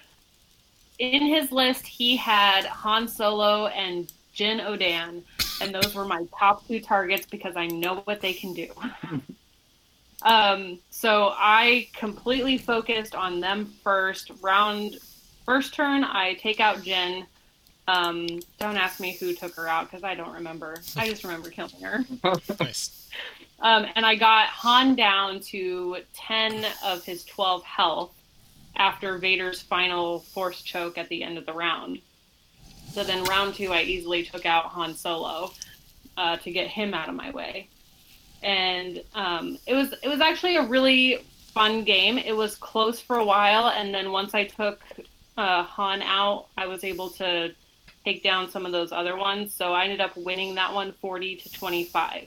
[0.98, 5.22] in his list he had Han Solo and Jyn Odan,
[5.60, 8.68] and those were my top two targets because I know what they can do.
[10.22, 14.30] Um, so I completely focused on them first.
[14.42, 14.96] Round
[15.44, 17.24] first turn, I take out Jyn.
[17.86, 18.26] Um,
[18.58, 20.76] don't ask me who took her out because I don't remember.
[20.96, 22.04] I just remember killing her.
[22.60, 23.08] Nice.
[23.60, 28.14] Um, and I got Han down to 10 of his 12 health
[28.76, 31.98] after Vader's final force choke at the end of the round.
[32.92, 35.52] So then, round two, I easily took out Han Solo
[36.16, 37.68] uh, to get him out of my way.
[38.42, 42.18] And um, it was it was actually a really fun game.
[42.18, 44.80] It was close for a while, and then once I took
[45.36, 47.52] uh, Han out, I was able to
[48.04, 49.54] take down some of those other ones.
[49.54, 52.26] So I ended up winning that one 40 to 25.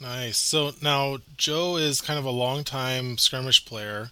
[0.00, 0.38] Nice.
[0.38, 4.10] So now Joe is kind of a long-time skirmish player,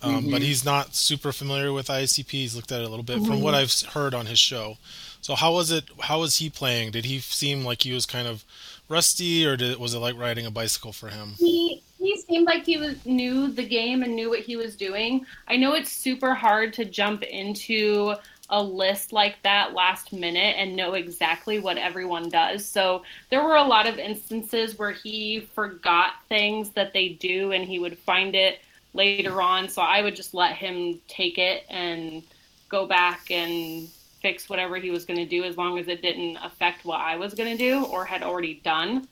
[0.00, 2.30] um, but he's not super familiar with ICP.
[2.30, 4.78] He's looked at it a little bit from what I've heard on his show.
[5.20, 5.84] So how was it?
[6.00, 6.92] How was he playing?
[6.92, 8.44] Did he seem like he was kind of
[8.88, 11.34] rusty, or did was it like riding a bicycle for him?
[11.38, 15.26] he he seemed like he was knew the game and knew what he was doing.
[15.48, 18.14] I know it's super hard to jump into
[18.50, 22.64] a list like that last minute and know exactly what everyone does.
[22.64, 27.64] So there were a lot of instances where he forgot things that they do and
[27.64, 28.60] he would find it
[28.94, 29.68] later on.
[29.68, 32.22] So I would just let him take it and
[32.68, 33.88] go back and
[34.26, 37.14] fix whatever he was going to do as long as it didn't affect what I
[37.14, 39.06] was going to do or had already done.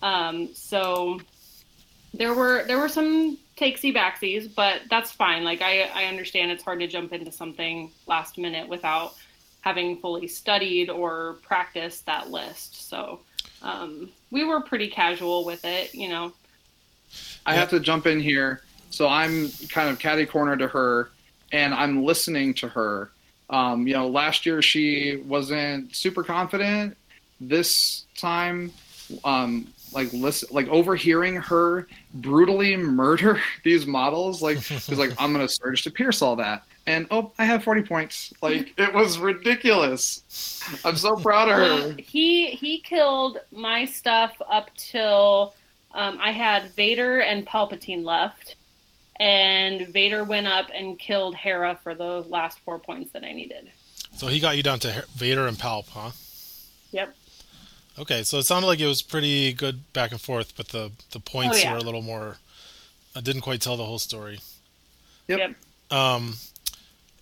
[0.00, 1.20] Um, so
[2.14, 5.44] there were there were some takesy backsies, but that's fine.
[5.44, 9.16] Like I I understand it's hard to jump into something last minute without
[9.60, 12.88] having fully studied or practiced that list.
[12.88, 13.20] So
[13.60, 16.32] um, we were pretty casual with it, you know.
[17.44, 18.62] I have to jump in here.
[18.88, 21.10] So I'm kind of catty corner to her,
[21.52, 23.10] and I'm listening to her.
[23.50, 26.96] Um, you know, last year she wasn't super confident.
[27.40, 28.72] This time,
[29.24, 35.48] um, like listen, like overhearing her brutally murder these models, like she's like, I'm gonna
[35.48, 38.32] surge to pierce all that, and oh, I have 40 points.
[38.42, 40.22] Like it was ridiculous.
[40.84, 41.96] I'm so proud of her.
[41.98, 45.54] he he killed my stuff up till
[45.94, 48.56] um, I had Vader and Palpatine left,
[49.20, 53.70] and Vader went up and killed Hera for the last four points that I needed.
[54.16, 56.10] So he got you down to Her- Vader and Palp, huh?
[56.92, 57.14] Yep.
[57.98, 61.20] Okay, so it sounded like it was pretty good back and forth, but the the
[61.20, 61.72] points Oh, yeah.
[61.72, 62.36] were a little more.
[63.16, 64.38] I didn't quite tell the whole story.
[65.26, 65.38] Yep.
[65.38, 65.54] Yep.
[65.90, 66.36] Um,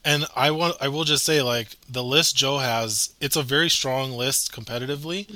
[0.04, 3.70] and I want I will just say like the list Joe has, it's a very
[3.70, 5.26] strong list competitively.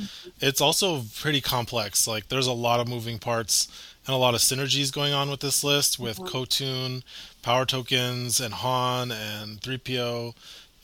[0.40, 2.07] It's also pretty complex.
[2.07, 3.66] Like there's a lot of moving parts
[4.07, 7.03] and a lot of synergies going on with this list with Kotun,
[7.43, 10.35] power tokens, and Han and 3PO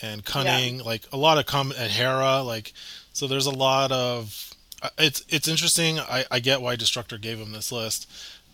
[0.03, 0.79] and Cunning.
[0.79, 2.43] Like a lot of com and Hera.
[2.43, 2.73] Like
[3.13, 4.53] so, there's a lot of.
[4.83, 5.99] uh, It's it's interesting.
[5.99, 8.09] I, I get why Destructor gave him this list.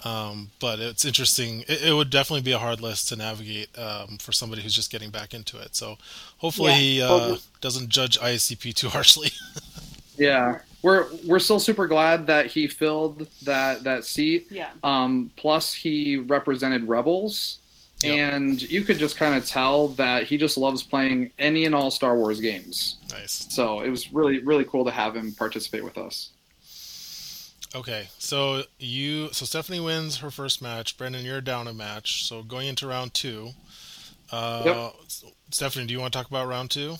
[0.05, 1.61] Um, but it's interesting.
[1.69, 4.91] It, it would definitely be a hard list to navigate um, for somebody who's just
[4.91, 5.77] getting back into it.
[5.77, 5.97] So
[6.39, 6.77] hopefully Yeah.
[6.79, 9.31] he uh, Well, doesn't judge ISCP too harshly.
[10.19, 14.47] Yeah, we're we're still super glad that he filled that that seat.
[14.51, 14.71] Yeah.
[14.83, 17.59] Um, plus, he represented Rebels,
[18.03, 18.19] Yep.
[18.19, 21.91] and you could just kind of tell that he just loves playing any and all
[21.91, 22.97] Star Wars games.
[23.11, 23.47] Nice.
[23.51, 26.31] So it was really really cool to have him participate with us.
[27.75, 30.99] Okay, so you so Stephanie wins her first match.
[30.99, 32.25] Brendan, you're down a match.
[32.27, 33.51] So going into round two,
[34.31, 34.95] uh, Yep.
[35.51, 36.97] Stephanie, do you want to talk about round two?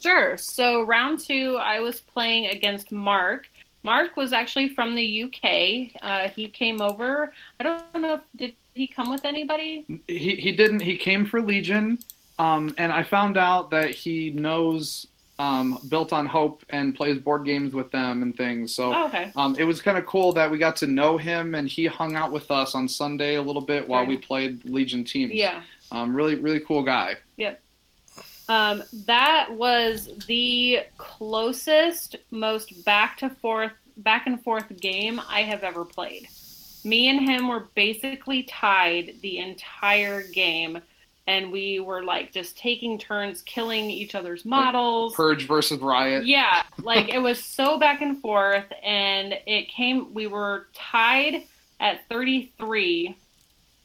[0.00, 0.36] Sure.
[0.36, 3.48] So round two, I was playing against Mark.
[3.82, 6.02] Mark was actually from the UK.
[6.02, 7.32] Uh, he came over.
[7.60, 9.84] I don't know if did he come with anybody.
[10.06, 10.80] He he didn't.
[10.80, 11.98] He came for Legion,
[12.38, 15.06] um, and I found out that he knows
[15.38, 18.74] um, Built on Hope and plays board games with them and things.
[18.74, 18.92] So.
[18.94, 19.32] Oh, okay.
[19.36, 22.16] Um, it was kind of cool that we got to know him, and he hung
[22.16, 25.32] out with us on Sunday a little bit while we played Legion teams.
[25.32, 25.62] Yeah.
[25.90, 27.16] Um, really, really cool guy.
[28.48, 35.62] Um, that was the closest, most back to forth, back and forth game I have
[35.62, 36.28] ever played.
[36.84, 40.80] Me and him were basically tied the entire game,
[41.26, 45.14] and we were like just taking turns killing each other's models.
[45.14, 46.24] Purge versus Riot.
[46.24, 50.14] Yeah, like it was so back and forth, and it came.
[50.14, 51.42] We were tied
[51.80, 53.14] at 33,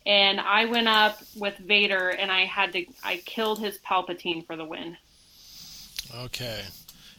[0.05, 2.85] and I went up with Vader, and I had to.
[3.03, 4.97] I killed his Palpatine for the win.
[6.15, 6.61] Okay,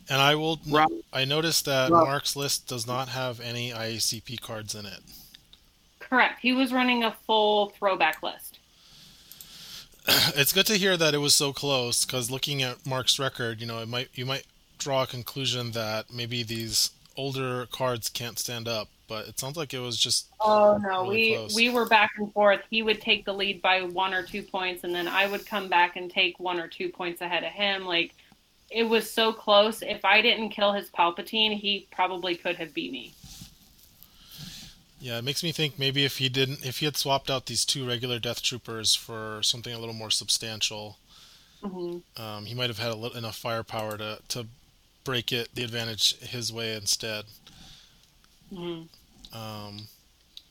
[0.09, 0.61] and I will.
[0.69, 5.01] Rob- I noticed that Rob- Mark's list does not have any IACP cards in it.
[6.01, 6.41] Correct.
[6.41, 8.59] He was running a full throwback list.
[10.37, 13.67] it's good to hear that it was so close because looking at Mark's record, you
[13.67, 14.45] know, it might you might
[14.79, 19.73] draw a conclusion that maybe these older cards can't stand up, but it sounds like
[19.75, 21.55] it was just Oh no, Really we close.
[21.55, 22.61] we were back and forth.
[22.71, 25.69] He would take the lead by one or two points, and then I would come
[25.69, 27.85] back and take one or two points ahead of him.
[27.85, 28.15] Like
[28.71, 29.83] it was so close.
[29.83, 33.17] If I didn't kill his Palpatine, he probably could have beat me.
[35.01, 35.19] yeah.
[35.19, 37.87] It makes me think maybe if he didn't, if he had swapped out these two
[37.87, 40.99] regular Death Troopers for something a little more substantial,
[41.63, 44.47] hmm um, he might have had a little, enough firepower to to
[45.05, 47.25] break it the advantage his way instead.
[48.51, 48.85] hmm
[49.35, 49.89] Um,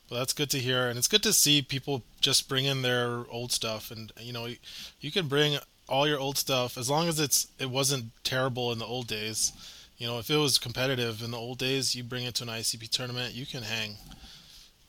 [0.10, 3.24] but that's good to hear, and it's good to see people just bring in their
[3.32, 4.58] old stuff, and you know, you,
[5.00, 5.58] you can bring
[5.90, 9.54] all your old stuff as long as it's it wasn't terrible in the old days.
[9.98, 12.50] You know, if it was competitive in the old days, you bring it to an
[12.50, 13.96] IACP tournament, you can hang.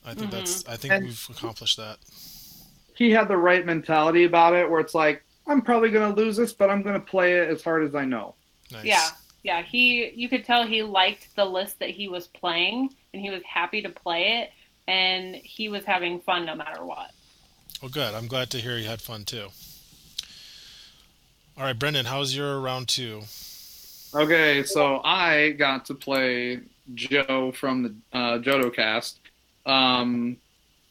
[0.05, 1.97] I think that's I think And- we've accomplished that.
[2.95, 6.37] He had the right mentality about it, where it's like, I'm probably going to lose
[6.37, 8.35] this, but I'm going to play it as hard as I know.
[8.71, 8.85] Nice.
[8.85, 9.07] Yeah,
[9.45, 9.61] yeah.
[9.61, 13.43] He, you could tell he liked the list that he was playing, and he was
[13.43, 14.49] happy to play it,
[14.87, 17.11] and he was having fun no matter what.
[17.79, 18.15] Well, good.
[18.15, 19.49] I'm glad to hear you had fun too.
[21.57, 23.21] All right, Brendan, how's your round two?
[24.15, 26.61] Okay, so I got to play
[26.95, 29.19] Joe from the uh, Jodo cast.
[29.67, 30.37] Um,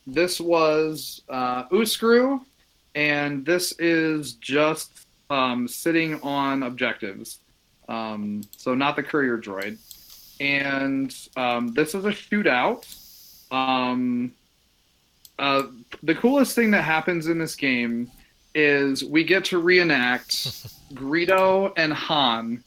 [0.06, 2.40] this was uh, Uscru,
[2.94, 7.40] and this is just um, sitting on objectives.
[7.88, 9.78] Um, so not the courier droid.
[10.40, 12.84] And um, this is a shootout.
[13.52, 14.32] Um,
[15.38, 15.64] uh,
[16.02, 18.10] the coolest thing that happens in this game
[18.54, 20.32] is we get to reenact
[20.94, 22.62] Greedo and Han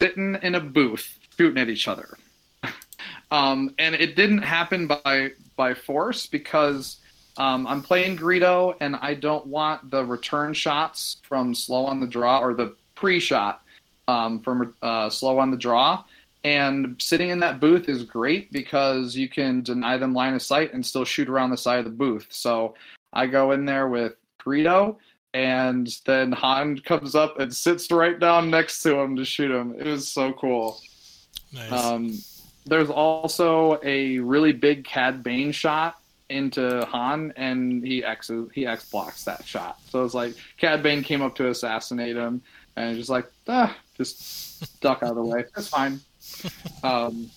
[0.00, 2.16] sitting in a booth shooting at each other.
[3.30, 6.98] um, and it didn't happen by by force because
[7.38, 12.06] um, I'm playing Greedo and I don't want the return shots from slow on the
[12.06, 13.62] draw or the pre-shot
[14.08, 16.04] um, from uh, slow on the draw.
[16.44, 20.72] And sitting in that booth is great because you can deny them line of sight
[20.72, 22.28] and still shoot around the side of the booth.
[22.30, 22.74] So
[23.12, 24.96] I go in there with Greedo
[25.34, 29.74] and then Han comes up and sits right down next to him to shoot him.
[29.78, 30.80] It was so cool.
[31.52, 31.72] Nice.
[31.72, 32.18] Um,
[32.64, 38.90] there's also a really big Cad Bane shot into Han, and he X he X
[38.90, 39.78] blocks that shot.
[39.90, 42.42] So it's like Cad Bane came up to assassinate him,
[42.76, 45.44] and he's just like, ah, just duck out of the way.
[45.54, 46.00] That's fine.
[46.82, 47.30] Um,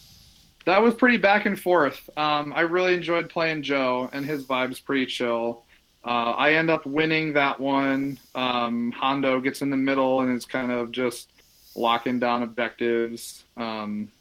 [0.66, 2.10] that was pretty back and forth.
[2.18, 5.64] Um, I really enjoyed playing Joe, and his vibe's pretty chill.
[6.04, 8.20] Uh, I end up winning that one.
[8.36, 11.30] Um, Hondo gets in the middle, and it's kind of just
[11.76, 13.44] locking down objectives.
[13.58, 14.12] Um,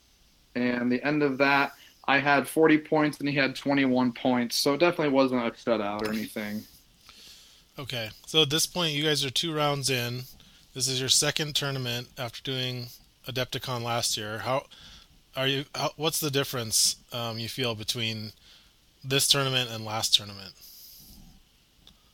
[0.54, 1.72] and the end of that,
[2.06, 4.56] I had 40 points and he had 21 points.
[4.56, 6.64] So it definitely wasn't a shutout or anything.
[7.78, 10.22] Okay, so at this point, you guys are two rounds in.
[10.78, 12.86] This is your second tournament after doing
[13.26, 14.38] Adepticon last year.
[14.38, 14.66] How
[15.34, 15.64] are you?
[15.74, 18.30] How, what's the difference um, you feel between
[19.02, 20.52] this tournament and last tournament?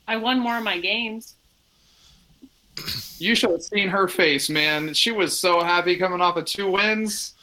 [0.09, 1.35] I won more of my games.
[3.19, 4.95] You should have seen her face, man.
[4.95, 7.35] She was so happy coming off of two wins.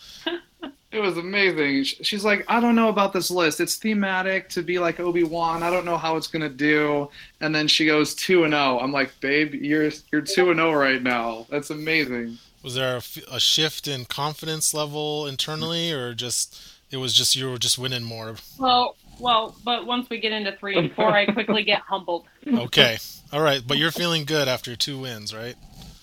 [0.92, 1.86] It was amazing.
[1.86, 3.62] She's like, I don't know about this list.
[3.62, 5.64] It's thematic to be like Obi Wan.
[5.64, 7.10] I don't know how it's gonna do.
[7.40, 8.80] And then she goes two and zero.
[8.80, 11.48] I'm like, babe, you're you're two and zero right now.
[11.50, 12.40] That's amazing.
[12.62, 13.00] Was there
[13.32, 16.62] a shift in confidence level internally, or just
[16.92, 18.36] it was just you were just winning more?
[18.60, 22.26] Well, well, but once we get into three and four, I quickly get humbled.
[22.46, 22.98] Okay,
[23.32, 25.56] all right, but you're feeling good after two wins, right?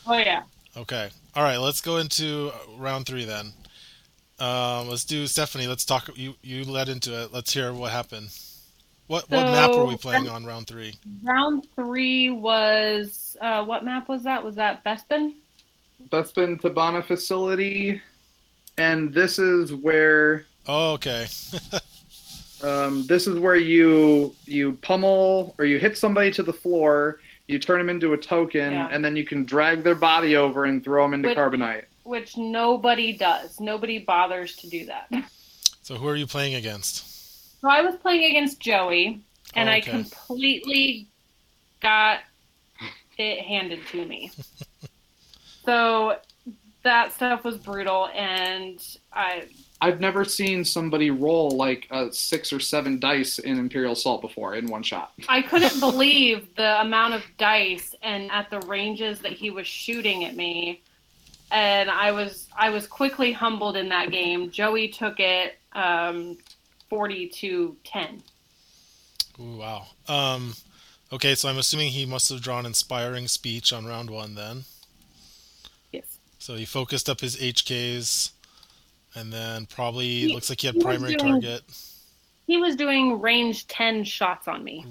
[0.07, 0.45] Oh yeah.
[0.77, 1.59] Okay, all right.
[1.59, 3.53] Let's go into round three then.
[4.41, 5.67] Um, let's do Stephanie.
[5.67, 6.11] Let's talk.
[6.17, 7.33] You you led into it.
[7.33, 8.29] Let's hear what happened.
[9.09, 10.95] What what map were we playing on round three?
[11.23, 14.45] Round three was uh, what map was that?
[14.45, 15.33] Was that Bespin?
[16.11, 18.01] Bespin Tibanna facility,
[18.77, 21.27] and this is where Oh, okay.
[22.63, 27.21] um, this is where you you pummel or you hit somebody to the floor.
[27.47, 28.89] You turn them into a token, Yeah.
[28.93, 31.85] and then you can drag their body over and throw them into Which- carbonite.
[32.09, 33.61] Which nobody does.
[33.61, 35.13] Nobody bothers to do that.
[35.83, 37.61] So who are you playing against?
[37.61, 39.21] So I was playing against Joey,
[39.55, 41.07] and Oh, I completely
[41.81, 42.21] got
[43.19, 44.31] it handed to me.
[45.67, 46.17] so
[46.83, 48.83] that stuff was brutal, and
[49.13, 49.45] I
[49.81, 54.55] I've never seen somebody roll like uh, six or seven dice in Imperial Assault before
[54.55, 55.13] in one shot.
[55.29, 60.25] I couldn't believe the amount of dice and at the ranges that he was shooting
[60.25, 60.81] at me.
[61.51, 64.51] And I was I was quickly humbled in that game.
[64.51, 66.37] Joey took it um,
[66.91, 68.23] forty to ten.
[69.41, 69.87] Ooh, wow.
[70.09, 70.55] Um,
[71.13, 74.65] okay, so I'm assuming he must have drawn inspiring speech on round one then.
[75.93, 76.19] Yes.
[76.39, 78.33] So he focused up his HKs,
[79.15, 81.63] and then probably He- looks like he had he primary doing- target.
[82.47, 84.85] He was doing range ten shots on me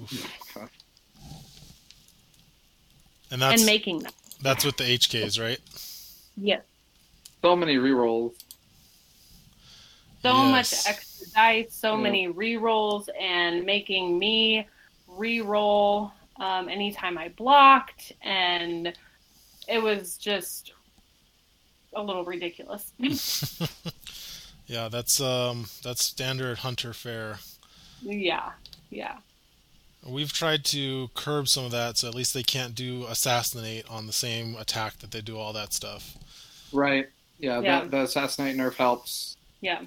[3.30, 4.12] And that's and making them.
[4.40, 5.58] that's with the HKs, right?
[6.40, 6.62] Yes.
[7.44, 8.34] So many rerolls.
[10.22, 10.50] So Yes.
[10.50, 11.96] much extra dice, so Yeah.
[11.96, 14.66] many re-rolls, and making me
[15.06, 18.96] re-roll um, anytime I blocked, and
[19.68, 20.72] it was just
[21.94, 22.92] a little ridiculous.
[24.66, 27.38] Yeah, that's um that's standard hunter fare.
[28.00, 28.52] yeah,
[28.90, 29.18] yeah.
[30.06, 34.06] We've tried to curb some of that, so at least they can't do assassinate on
[34.06, 36.16] the same attack that they do all that stuff.
[36.72, 37.08] Right.
[37.38, 37.80] Yeah, Yeah.
[37.80, 39.36] That, the assassinate nerf helps.
[39.60, 39.82] Yeah.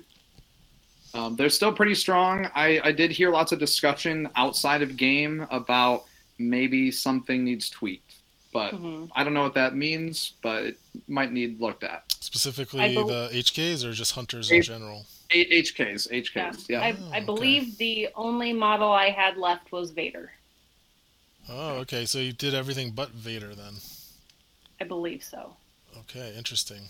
[1.14, 2.48] Um, they're still pretty strong.
[2.56, 6.06] I, I did hear lots of discussion outside of game about
[6.40, 8.16] maybe something needs tweaked,
[8.54, 10.34] but hmm I don't know what that means.
[10.42, 10.78] But it
[11.10, 12.04] might need looked at.
[12.20, 15.06] Specifically I the HKs or just hunters in general.
[15.34, 16.20] A- HKs, Yeah.
[16.22, 16.70] HKs.
[16.70, 16.82] Yeah.
[16.82, 17.26] I, Oh, I okay.
[17.26, 20.32] believe the only model I had left was Vader.
[21.50, 22.06] Oh, okay.
[22.06, 23.74] So you did everything but Vader then.
[24.80, 25.56] I believe so.
[26.00, 26.82] Okay, interesting.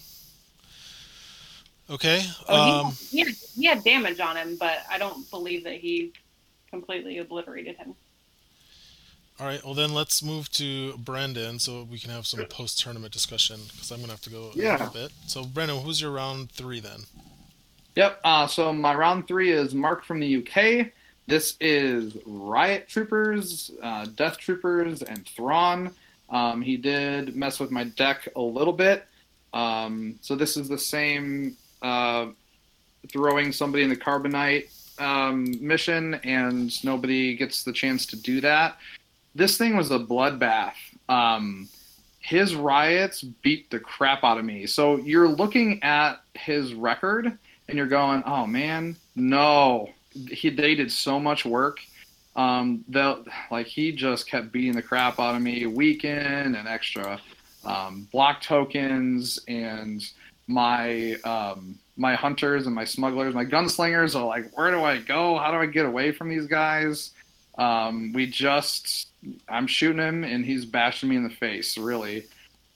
[1.89, 2.21] Okay.
[2.47, 5.73] Oh, Um he, he, had, he had damage on him, but I don't believe that
[5.75, 6.13] he
[6.69, 7.93] completely obliterated him.
[9.39, 13.11] all right, well then let's move to Brendan so we can have some post tournament
[13.11, 14.73] discussion because I'm going to have to go a Yeah.
[14.73, 15.11] little bit.
[15.27, 17.01] So Brendan, who's your round 3 then?
[17.95, 18.21] Yep.
[18.23, 20.91] Uh, so my round three is Mark from the UK.
[21.27, 25.91] This is Riot Troopers, uh, Death Troopers, and Thrawn.
[26.31, 29.05] Um, he did mess with my deck a little bit.
[29.53, 32.27] Um, so this is the same uh,
[33.11, 34.69] throwing somebody in the carbonite
[34.99, 38.77] um, mission, and nobody gets the chance to do that.
[39.35, 40.73] This thing was a bloodbath.
[41.09, 41.67] Um,
[42.19, 44.65] his riots beat the crap out of me.
[44.67, 47.25] So you're looking at his record
[47.67, 51.79] and you're going, oh man, no, he they did so much work.
[52.35, 56.67] Um, the like he just kept beating the crap out of me week in and
[56.67, 57.19] extra
[57.65, 60.03] um, block tokens and
[60.47, 65.37] my um, my hunters and my smugglers, my gunslingers are like, where do I go?
[65.37, 67.11] How do I get away from these guys?
[67.57, 69.09] Um, we just
[69.47, 72.25] I'm shooting him and he's bashing me in the face, really.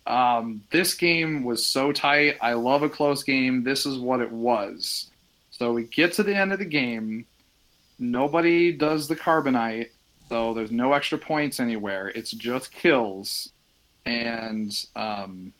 [0.06, 2.38] Um, this game was so tight.
[2.42, 3.64] I love a close game.
[3.64, 5.10] This is what it was.
[5.50, 7.26] So we get to the end of the game.
[7.98, 9.90] Nobody does the carbonite,
[10.30, 12.10] so there's no extra points anywhere.
[12.10, 13.50] It's just kills.
[14.06, 15.54] And um,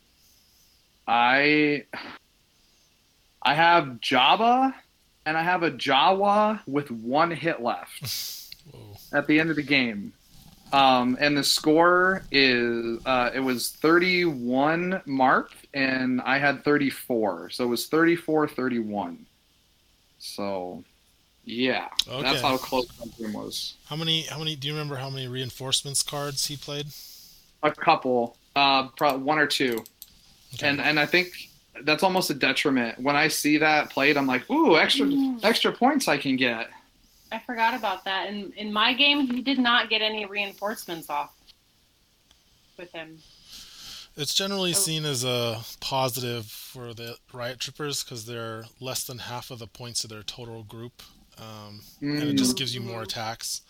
[1.08, 1.86] I
[3.42, 4.74] I have Jabba
[5.26, 8.54] and I have a Jawa with one hit left
[9.14, 10.14] at the end of the game.
[10.74, 17.52] Um, and the score is uh, it was 31 mark and I had 34.
[17.52, 19.26] So it was 34 31.
[20.18, 20.84] So
[21.46, 22.22] yeah, Okay.
[22.24, 23.76] that's how close that game was.
[23.86, 26.88] How many how many do you remember how many reinforcements cards he played?
[27.64, 29.84] A couple, uh, pro- one or two.
[30.56, 30.68] Okay.
[30.68, 31.50] And and I think
[31.84, 33.00] that's almost a detriment.
[33.00, 35.44] When I see that played, I'm like, ooh, extra Mm.
[35.44, 36.70] extra points I can get.
[37.32, 38.30] I forgot about that.
[38.30, 41.34] In in my game, he did not get any reinforcements off
[42.78, 43.20] with him.
[44.18, 44.74] It's generally Oh.
[44.74, 49.68] seen as a positive for the riot troopers because they're less than half of the
[49.68, 51.04] points of their total group,
[51.38, 52.58] um, and it just Mm.
[52.58, 53.62] gives you more attacks.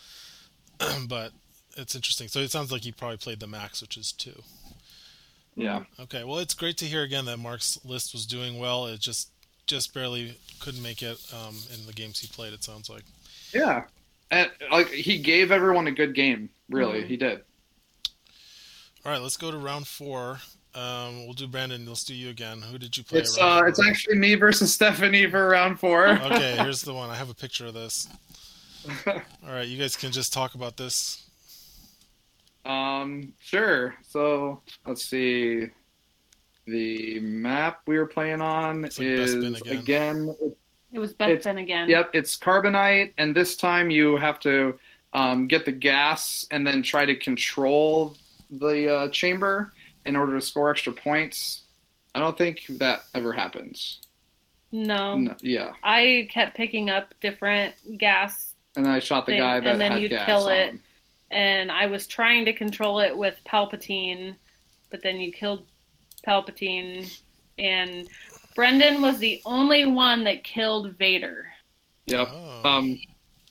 [1.08, 1.32] but
[1.78, 2.28] it's interesting.
[2.28, 4.42] So it sounds like you probably played the max, which is two.
[5.56, 5.84] Yeah.
[6.00, 8.88] Okay, well, it's great to hear again that Mark's list was doing well.
[8.88, 9.30] It just
[9.68, 12.54] just barely couldn't make it um, in the games he played.
[12.54, 13.04] It sounds like.
[13.54, 13.86] Yeah.
[14.32, 16.50] And like he gave everyone a good game.
[16.70, 17.08] Really, Mhm.
[17.08, 17.42] he did.
[19.06, 20.42] All right, let's go to round four.
[20.76, 21.86] Um, we'll do Brendan.
[21.86, 22.62] Let's do you again.
[22.62, 23.20] Who did you play?
[23.20, 26.08] It's uh, it's actually me versus Stephanie for round four.
[26.10, 27.10] okay, here's the one.
[27.10, 28.10] I have a picture of this.
[29.08, 29.14] All
[29.48, 31.24] right, you guys can just talk about this.
[32.66, 33.96] Um, sure.
[34.08, 35.68] So let's see.
[36.68, 39.56] The map we were playing on like is again.
[39.78, 40.36] again.
[40.92, 41.90] It was Beth It's- Ben again.
[41.90, 44.78] Yep, it's carbonite, and this time you have to
[45.14, 48.16] um, get the gas and then try to control
[48.50, 49.72] the uh, chamber
[50.06, 51.64] in order to score extra points.
[52.14, 54.02] I don't think that ever happens.
[54.72, 55.18] No.
[55.18, 59.58] No, yeah, I kept picking up different gas and then I shot the Thing, guy
[59.58, 60.76] and then had you'd gas kill on it.
[61.32, 64.36] and I was trying to control it with Palpatine,
[64.90, 65.66] but then you killed
[66.28, 67.10] Palpatine,
[67.58, 68.08] and
[68.56, 71.48] Brendan was the only one that killed Vader.
[72.08, 72.28] Yep.
[72.32, 72.62] Oh.
[72.66, 73.00] Um,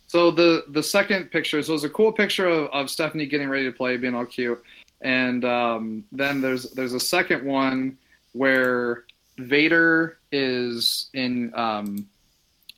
[0.06, 3.64] so the the second picture, so it's a cool picture of, of Stephanie getting ready
[3.64, 4.62] to play, being all cute,
[5.04, 7.98] and um, then there's there's a second one
[8.32, 9.04] where
[9.38, 12.08] Vader is in um,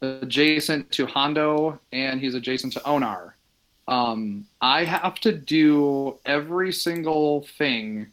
[0.02, 3.36] adjacent to Hondo, and he's adjacent to Onar.
[3.88, 8.08] Um, I have to do every single thing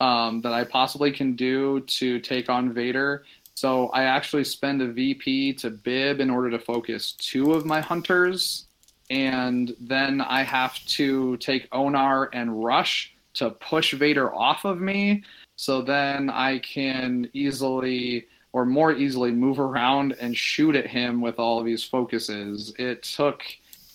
[0.00, 3.24] um, that I possibly can do to take on Vader.
[3.56, 7.80] So I actually spend a VP to Bib in order to focus two of my
[7.80, 8.66] hunters,
[9.10, 15.22] and then I have to take Onar and Rush to push Vader off of me.
[15.56, 21.38] So then I can easily or more easily move around and shoot at him with
[21.38, 22.72] all of these focuses.
[22.78, 23.42] It took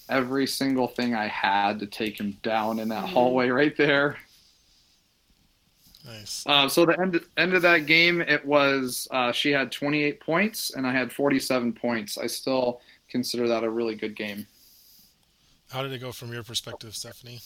[0.10, 3.10] every single thing I had to take him down in that Mhm.
[3.10, 4.18] hallway right there.
[6.06, 6.44] nice.
[6.48, 10.72] Uh, so the end end of that game, it was uh, she had 28 points
[10.72, 12.18] and I had 47 points.
[12.18, 14.48] I still consider that a really good game.
[15.70, 17.40] How did it go from your perspective, Stephanie?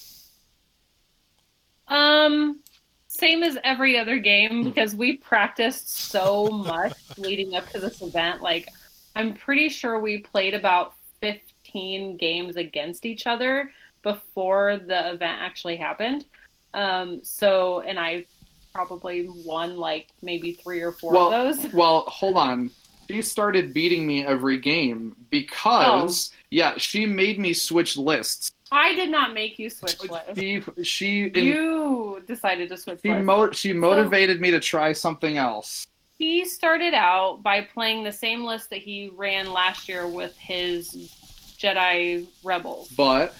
[1.87, 2.59] Um,
[3.07, 8.41] same as every other game because we practiced so much leading up to this event.
[8.41, 8.69] Like,
[9.15, 13.71] I'm pretty sure we played about 15 games against each other
[14.03, 16.25] before the event actually happened.
[16.73, 18.25] Um, so, and I
[18.73, 21.73] probably won like maybe three or four Well, of those.
[21.73, 22.69] Well, hold on.
[23.09, 28.51] She started beating me every game because yeah, she made me switch lists.
[28.75, 30.31] I did not make you switch lists.
[30.37, 33.25] She she You decided to switch she, lists.
[33.25, 35.87] mo- she motivated me to try something else.
[36.19, 41.11] He started out by playing the same list that he ran last year with his
[41.57, 42.89] Jedi Rebels.
[42.89, 43.33] but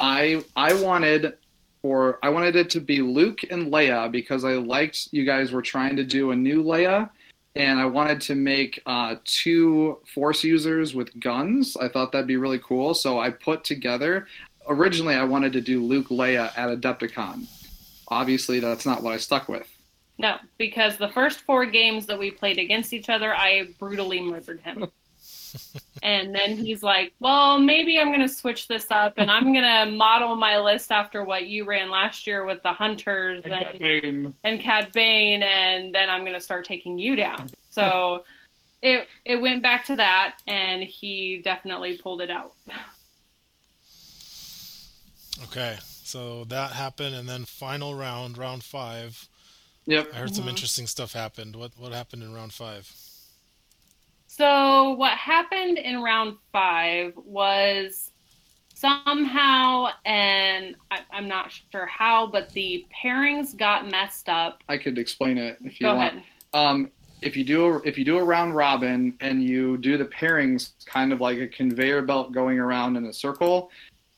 [0.00, 1.34] I I wanted
[1.80, 5.62] for I wanted it to be Luke and Leia because I liked you guys were
[5.62, 7.08] trying to do a new Leia,
[7.56, 11.76] and I wanted to make uh, two Force users with guns.
[11.76, 14.26] I thought that'd be really cool, so I put together.
[14.68, 17.46] Originally, I wanted to do Luke Leia at Adepticon.
[18.08, 19.68] Obviously, that's not what I stuck with.
[20.18, 24.60] No, because the first four games that we played against each other, I brutally murdered
[24.60, 24.86] him.
[26.02, 29.64] and then he's like, well, maybe I'm going to switch this up and I'm going
[29.64, 34.60] to model my list after what you ran last year with the Hunters and, and
[34.60, 37.50] Cad Bane, and then I'm going to start taking you down.
[37.70, 38.24] So
[38.82, 42.52] it, it went back to that, and he definitely pulled it out.
[45.42, 49.28] Okay, so that happened, and then final round, round five.
[49.86, 50.10] Yep.
[50.14, 50.50] I heard some Mhm.
[50.50, 51.56] interesting stuff happened.
[51.56, 52.90] What what happened in round five?
[54.26, 58.10] So what happened in round five was
[58.74, 64.62] somehow, and I, I'm not sure how, but the pairings got messed up.
[64.68, 66.14] I could explain it if you Go want.
[66.14, 66.24] ahead.
[66.52, 66.90] um,
[67.22, 70.72] if you do a, if you do a round robin and you do the pairings
[70.84, 73.70] kind of like a conveyor belt going around in a circle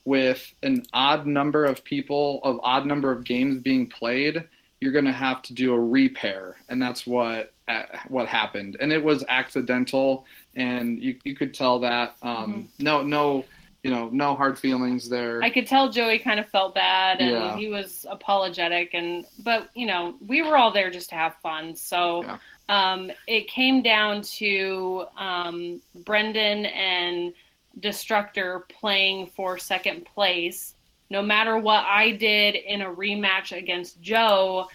[0.06, 4.42] with an odd number of people of odd number of games being played
[4.80, 8.92] you're going to have to do a repair and that's what uh, what happened and
[8.92, 13.44] it was accidental and you, you could tell that um, no no
[13.82, 17.30] you know no hard feelings there I could tell Joey kind of felt bad, and
[17.30, 17.56] Yeah.
[17.56, 21.76] he was apologetic, and but you know we were all there just to have fun.
[21.76, 22.38] So Yeah.
[22.68, 27.32] um, it came down to um, Brendan and
[27.80, 30.74] Destructor playing for second place.
[31.10, 34.68] No matter what I did in a rematch against Joe,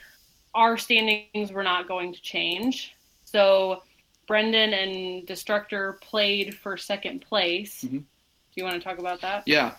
[0.53, 2.95] our standings were not going to change.
[3.25, 3.83] So
[4.27, 7.83] Brendan and Destructor played for second place.
[7.83, 7.99] Mhm.
[7.99, 8.05] Do
[8.55, 9.43] you want to talk about that?
[9.45, 9.75] Yeah.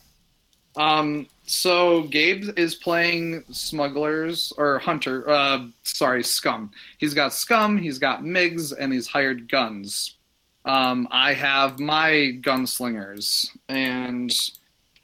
[0.77, 5.29] Um, so Gabe is playing smugglers or hunter.
[5.29, 6.71] Uh, sorry, scum.
[6.99, 7.77] He's got scum.
[7.77, 10.17] He's got migs, and he's hired guns.
[10.65, 14.33] Um, I have my gunslingers, and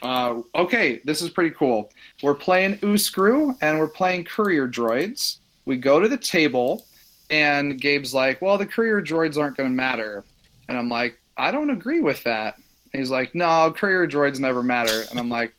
[0.02, 1.90] uh, okay, this is pretty cool.
[2.22, 5.38] We're playing Uscru, and we're playing courier droids.
[5.64, 6.86] We go to the table,
[7.30, 10.24] and Gabe's like, "Well, the courier droids aren't going to matter,"
[10.68, 12.56] and I'm like, "I don't agree with that."
[12.92, 15.54] And he's like, "No, courier droids never matter," and I'm like,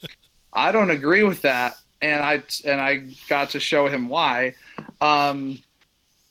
[0.53, 4.55] "I don't agree with that." And I and I got to show him why.
[5.01, 5.61] Um,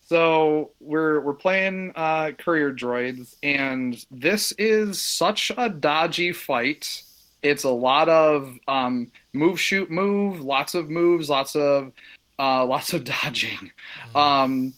[0.09, 7.03] so we're we're playing uh, courier droids, and this is such a dodgy fight.
[7.43, 11.93] It's a lot of um, move, shoot, move, lots of moves, lots of
[12.39, 13.71] uh, lots of dodging.
[14.15, 14.73] Um,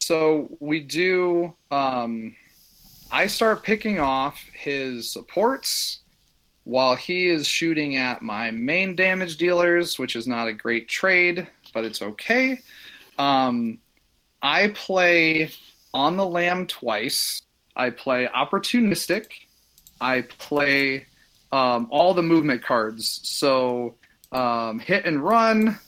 [0.00, 1.54] so we do.
[1.70, 2.36] Um,
[3.10, 6.00] I start picking off his supports
[6.64, 11.46] while he is shooting at my main damage dealers, which is not a great trade,
[11.72, 12.60] but it's okay.
[13.18, 13.78] Um,
[14.42, 15.50] I play
[15.94, 17.42] on the lam twice.
[17.76, 19.26] I play opportunistic.
[20.00, 21.06] I play
[21.52, 23.20] um, all the movement cards.
[23.22, 23.94] So
[24.32, 25.78] um, hit and run,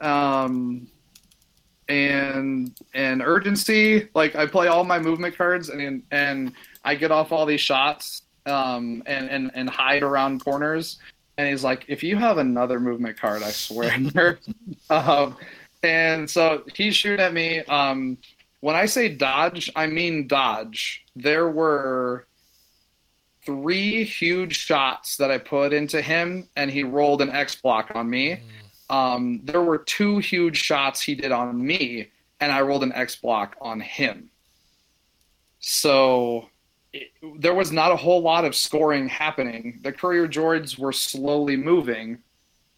[0.00, 0.86] um,
[1.88, 4.08] and and urgency.
[4.14, 6.52] Like I play all my movement cards, and and
[6.84, 10.98] I get off all these shots, um, and and and hide around corners.
[11.38, 13.90] And he's like, if you have another movement card, I swear.
[14.90, 15.36] um,
[15.82, 17.60] and so he's shooting at me.
[17.60, 18.18] Um,
[18.60, 21.04] when I say dodge, I mean dodge.
[21.16, 22.26] There were
[23.44, 28.08] three huge shots that I put into him, and he rolled an X block on
[28.08, 28.40] me.
[28.88, 32.10] Um, there were two huge shots he did on me,
[32.40, 34.30] and I rolled an X block on him.
[35.58, 36.48] So
[36.92, 39.80] it, there was not a whole lot of scoring happening.
[39.82, 42.18] The courier droids were slowly moving.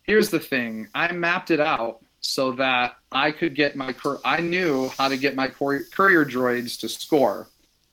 [0.05, 3.93] Here's the thing: I mapped it out so that I could get my.
[3.93, 7.49] Cour- I knew how to get my cour- courier droids to score.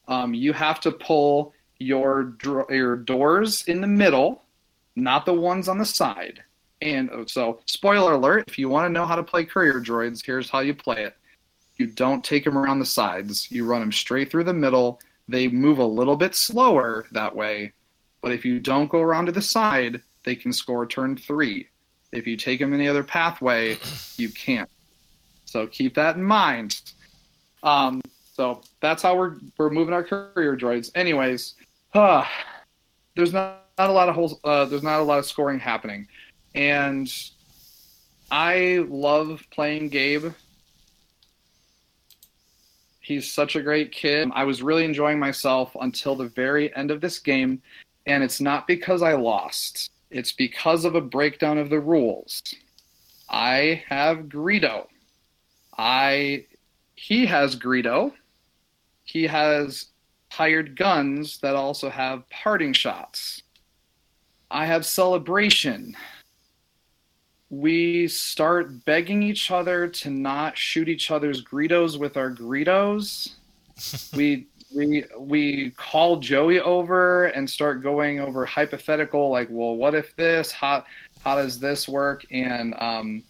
[0.08, 2.38] Um, you have to pull your
[2.70, 4.44] your doors in the middle,
[4.96, 6.42] not the ones on the side.
[6.82, 10.26] And oh, so, spoiler alert: if you want to know how to play courier droids,
[10.26, 11.16] here's how you play it.
[11.78, 13.52] You don't take them around the sides.
[13.52, 15.02] You run them straight through the middle.
[15.28, 17.74] They move a little bit slower that way,
[18.22, 21.68] but if you don't go around to the side, they can score turn three.
[22.12, 23.78] If you take them any other pathway,
[24.18, 24.70] you can't.
[25.46, 26.82] So keep that in mind.
[27.64, 28.02] Um,
[28.34, 30.90] so that's how we're we're moving our courier droids.
[30.96, 31.56] Anyways,
[31.94, 32.26] uh,
[33.16, 34.40] there's not, not a lot of holes.
[34.44, 36.08] Uh, there's not a lot of scoring happening,
[36.56, 37.12] and
[38.32, 40.34] I love playing Gabe.
[43.02, 44.30] He's such a great kid.
[44.34, 47.62] I was really enjoying myself until the very end of this game,
[48.06, 49.92] and it's not because I lost.
[50.12, 52.44] It's because of a breakdown of the rules.
[53.30, 54.88] I have Greedo.
[55.78, 56.46] I
[56.96, 58.12] he has Greedo.
[59.04, 59.88] He has
[60.30, 63.42] hired guns that also have parting shots.
[64.52, 65.96] I have celebration.
[67.50, 73.36] We start begging each other to not shoot each other's Greedos with our Greedos.
[74.16, 80.16] we we we call Joey over and start going over hypothetical like, well, what if
[80.16, 80.52] this?
[80.52, 80.86] How
[81.24, 82.26] how does this work?
[82.32, 83.24] And um,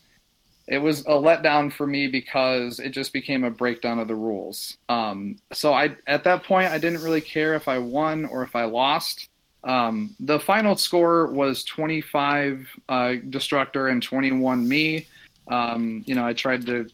[0.67, 4.77] it was a letdown for me because it just became a breakdown of the rules.
[4.89, 8.55] Um, so I at that point I didn't really care if I won or if
[8.55, 9.27] I lost.
[9.63, 15.07] Um, the final score was 25 uh, Destructor and 21 me.
[15.47, 16.89] Um, you know, I tried to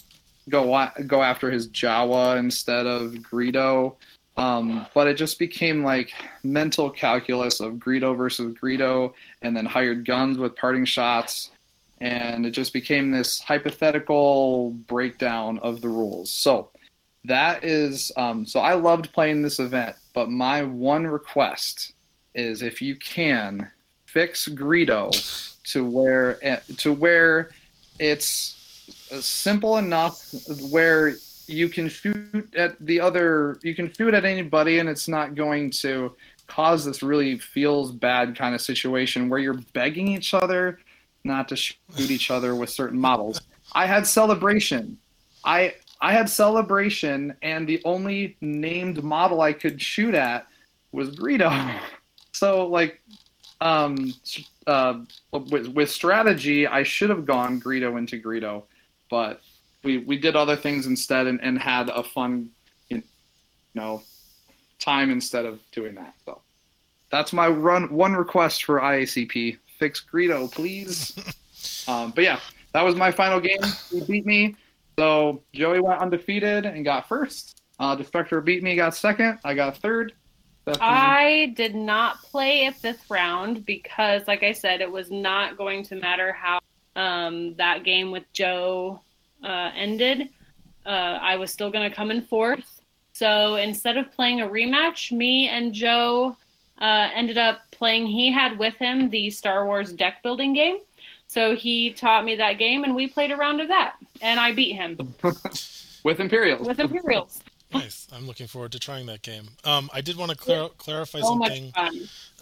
[0.50, 3.96] go go after his Jawa instead of Greedo.
[4.38, 6.14] Um, but it just became like
[6.44, 11.50] mental calculus of Greedo versus Greedo, and then hired guns with parting shots,
[12.00, 16.30] and it just became this hypothetical breakdown of the rules.
[16.32, 16.70] So
[17.26, 21.94] that is um, so I loved playing this event, but my one request
[22.36, 23.72] is if you can
[24.06, 25.12] fix Greedo
[25.72, 27.50] to where eh, to where
[28.00, 28.54] it's
[29.20, 30.24] simple enough
[30.70, 31.16] where
[31.48, 35.70] you can shoot at the other you can shoot at anybody and it's not going
[35.70, 36.16] to
[36.48, 40.80] cause this really feels bad kind of situation where you're begging each other
[41.24, 43.42] not to shoot each other with certain models
[43.74, 44.98] i had celebration
[45.44, 50.48] i I had Celebration, and the only named model I could shoot at
[50.92, 51.80] was Greedo.
[52.34, 53.02] So like,
[53.62, 54.14] um,
[54.68, 55.00] uh,
[55.32, 58.66] with, with strategy, I should have gone Greedo into Greedo,
[59.10, 59.42] but
[59.84, 62.50] we we did other things instead and, and had a fun,
[62.90, 63.04] you
[63.74, 64.02] know,
[64.80, 66.14] time instead of doing that.
[66.26, 66.42] So
[67.10, 69.58] that's my run one request for IACP.
[69.78, 71.16] Fix Greedo, please.
[71.88, 72.40] um, but yeah,
[72.74, 73.60] that was my final game.
[73.92, 74.56] He beat me.
[74.98, 77.62] So Joey went undefeated and got first.
[77.80, 79.38] Uh, Destructor beat me, got second.
[79.44, 80.14] I got third.
[80.82, 85.84] I did not play a fifth round because, like I said, it was not going
[85.86, 86.60] to matter how
[86.96, 89.02] um, that game with Joe
[89.44, 90.30] uh, ended.
[90.86, 92.82] Uh, I was still going to come in fourth.
[93.14, 96.38] So instead of playing a rematch, me and Joe
[96.80, 98.08] uh, ended up playing.
[98.08, 100.78] He had with him the Star Wars deck building game.
[101.28, 104.54] So he taught me that game, and we played a round of that, and I
[104.54, 104.98] beat him
[106.04, 106.66] with Imperials.
[106.66, 107.42] With Imperials.
[107.74, 108.08] Nice.
[108.14, 109.50] I'm looking forward to trying that game.
[109.66, 111.74] Um, I did want to clar- clarify so something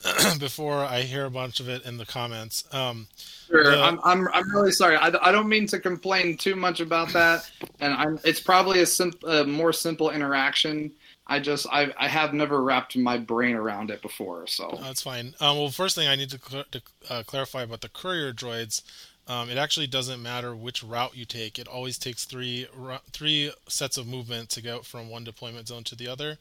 [0.39, 2.63] before I hear a bunch of it in the comments.
[2.71, 3.07] Um,
[3.47, 3.63] sure.
[3.63, 3.81] The...
[3.81, 4.95] I'm, I'm, I'm really sorry.
[4.95, 7.49] I, I don't mean to complain too much about that.
[7.79, 10.91] And I'm, it's probably a, sim- a more simple interaction.
[11.27, 15.33] I just I, I have never wrapped my brain around it before, so that's fine.
[15.39, 18.83] Um, well, first thing I need to, cl- to uh, clarify about the courier droids
[19.27, 21.57] um, it actually doesn't matter which route you take.
[21.57, 22.67] It always takes three
[23.11, 26.37] three sets of movement to go from one deployment zone to the other,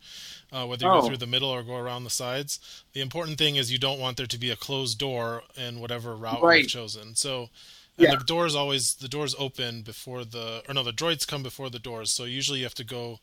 [0.52, 1.00] uh, whether you oh.
[1.00, 2.60] go through the middle or go around the sides.
[2.92, 6.14] The important thing is you don't want there to be a closed door in whatever
[6.14, 6.62] route right.
[6.62, 7.14] you've chosen.
[7.14, 7.48] So.
[7.96, 8.16] And yeah.
[8.16, 11.78] the doors always the doors open before the or no the droids come before the
[11.78, 13.20] doors so usually you have to go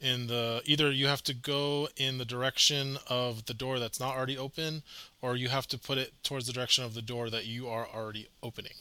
[0.00, 4.16] in the either you have to go in the direction of the door that's not
[4.16, 4.82] already open
[5.20, 7.86] or you have to put it towards the direction of the door that you are
[7.94, 8.72] already opening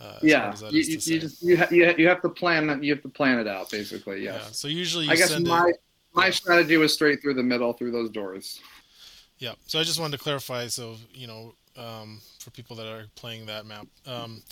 [0.00, 3.08] uh, yeah, you, you, you, just you, ha- you have to plan you have to
[3.08, 4.22] plan it out basically.
[4.22, 4.40] Yes.
[4.40, 4.50] Yeah.
[4.52, 5.76] So usually, I guess my it,
[6.14, 6.30] my yeah.
[6.30, 8.60] strategy was straight through the middle through those doors.
[9.38, 9.54] Yeah.
[9.66, 13.46] So I just wanted to clarify, so you know, um, for people that are playing
[13.46, 14.42] that map, um,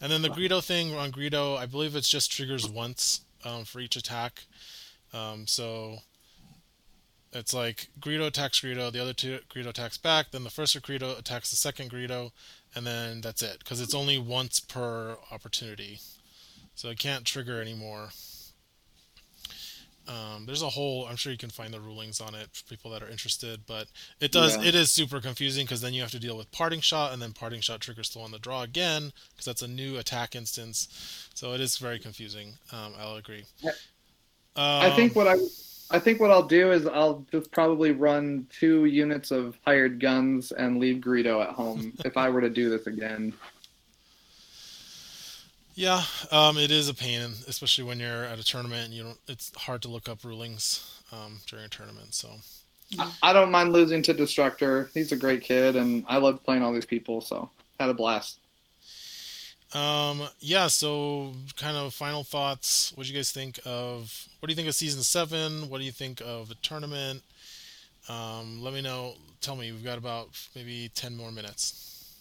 [0.00, 3.80] and then the Greedo thing on Greedo, I believe it's just triggers once um, for
[3.80, 4.44] each attack.
[5.12, 5.98] Um, so
[7.32, 11.18] it's like Greedo attacks Greedo, the other two Greedo attacks back, then the first Greedo
[11.18, 12.32] attacks the second Greedo,
[12.74, 16.00] and then that's it because it's only once per opportunity,
[16.74, 18.10] so it can't trigger anymore.
[20.08, 21.06] Um, there's a whole.
[21.06, 23.86] I'm sure you can find the rulings on it for people that are interested, but
[24.20, 24.56] it does.
[24.56, 24.68] Yeah.
[24.70, 27.32] It is super confusing because then you have to deal with parting shot, and then
[27.32, 31.28] parting shot triggers still on the draw again because that's a new attack instance.
[31.34, 32.54] So it is very confusing.
[32.72, 33.44] Um, I'll agree.
[33.64, 33.72] Um,
[34.56, 35.36] I think what I
[35.92, 40.50] I think what I'll do is I'll just probably run two units of hired guns
[40.50, 43.34] and leave Greedo at home if I were to do this again.
[45.74, 48.86] Yeah, um, it is a pain, especially when you're at a tournament.
[48.86, 49.18] And you don't.
[49.28, 52.14] It's hard to look up rulings um, during a tournament.
[52.14, 52.28] So
[53.22, 54.90] I don't mind losing to Destructor.
[54.92, 57.20] He's a great kid, and I love playing all these people.
[57.20, 58.38] So had a blast.
[59.74, 62.92] Um, yeah, so kind of final thoughts.
[62.94, 64.28] What do you guys think of?
[64.38, 65.70] What do you think of season seven?
[65.70, 67.22] What do you think of the tournament?
[68.08, 69.14] Um, let me know.
[69.40, 69.72] Tell me.
[69.72, 72.18] We've got about maybe ten more minutes.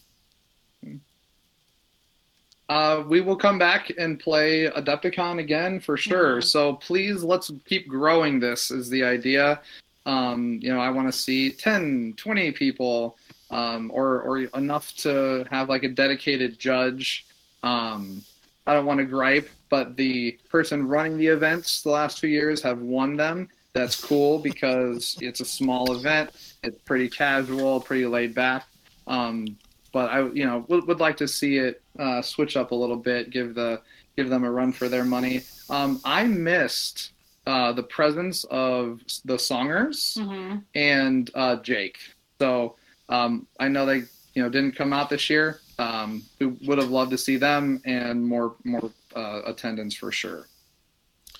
[2.69, 6.37] Uh, we will come back and play Adepticon again for sure.
[6.37, 6.45] Mm-hmm.
[6.47, 8.71] So please, let's keep growing this.
[8.71, 9.59] Is the idea?
[10.05, 13.17] Um, you know, I want to see 10, 20 people,
[13.49, 17.25] um, or or enough to have like a dedicated judge
[17.63, 18.23] um,
[18.67, 22.61] I don't want to gripe, but the person running the events the last two years
[22.61, 23.49] have won them.
[23.73, 26.31] That's cool because it's a small event.
[26.63, 28.65] It's pretty casual, pretty laid back.
[29.07, 29.57] Um,
[29.91, 32.97] but I, you know, would, would like to see it uh, switch up a little
[32.97, 33.81] bit, give the
[34.15, 35.41] give them a run for their money.
[35.69, 37.13] Um, I missed
[37.47, 40.57] uh, the presence of the songers mm-hmm.
[40.75, 41.97] and uh, Jake.
[42.39, 42.75] So
[43.09, 44.03] um, I know they,
[44.33, 45.59] you know, didn't come out this year.
[45.79, 50.47] Um, we would have loved to see them and more more uh, attendance for sure.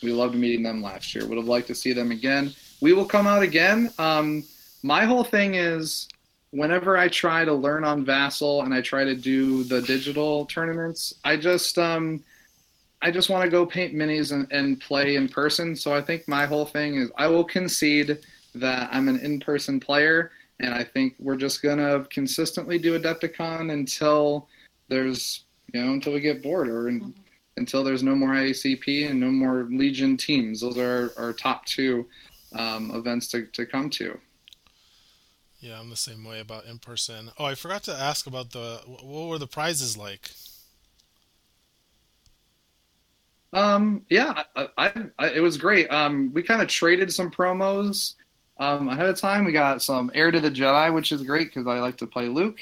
[0.01, 1.25] We loved meeting them last year.
[1.27, 2.53] Would have liked to see them again.
[2.81, 3.91] We will come out again.
[3.99, 4.43] Um,
[4.83, 6.07] my whole thing is
[6.51, 11.13] whenever I try to learn on Vassal and I try to do the digital tournaments,
[11.23, 12.23] I just um,
[13.01, 15.75] I just want to go paint minis and, and play in person.
[15.75, 18.19] So I think my whole thing is I will concede
[18.55, 24.47] that I'm an in-person player and I think we're just gonna consistently do Adepticon until
[24.87, 27.11] there's you know until we get bored or in, mm-hmm.
[27.57, 30.61] until there's no more IACP and no more Legion teams.
[30.61, 32.07] Those are our, our top two
[32.53, 34.17] um, events to, to come to.
[35.59, 37.31] Yeah, I'm the same way about in person.
[37.37, 40.31] Oh, I forgot to ask about the what were the prizes like?
[43.53, 45.91] Um, yeah, I, I, I, it was great.
[45.91, 48.15] Um, we kind of traded some promos
[48.61, 49.43] um, ahead of time.
[49.43, 52.27] We got some Heir to the Jedi, which is great because I like to play
[52.27, 52.59] Luke.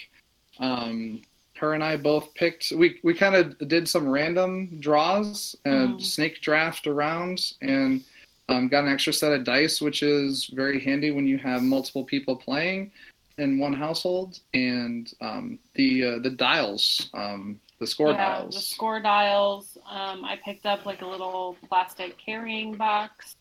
[0.59, 1.21] Um,
[1.57, 2.71] her and I both picked.
[2.71, 6.01] We we kind of did some random draws and Mm.
[6.01, 8.01] snake draft around, and
[8.47, 12.05] um, got an extra set of dice, which is very handy when you have multiple
[12.05, 12.91] people playing
[13.37, 14.39] in one household.
[14.53, 18.55] And um, the uh, the dials, um, the score yeah, dials.
[18.55, 19.77] the score dials.
[19.85, 23.35] Um, I picked up like a little plastic carrying box.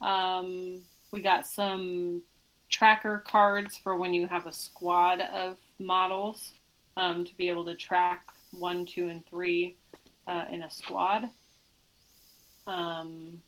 [0.00, 0.82] Um,
[1.12, 2.22] we got some
[2.68, 6.52] tracker cards for when you have a squad of models
[6.96, 9.76] um, to be able to track one, two, and three
[10.26, 11.24] uh, in a squad.
[12.66, 13.40] Um,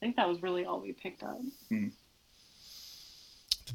[0.00, 1.38] I think that was really all we picked up.
[1.70, 1.92] Did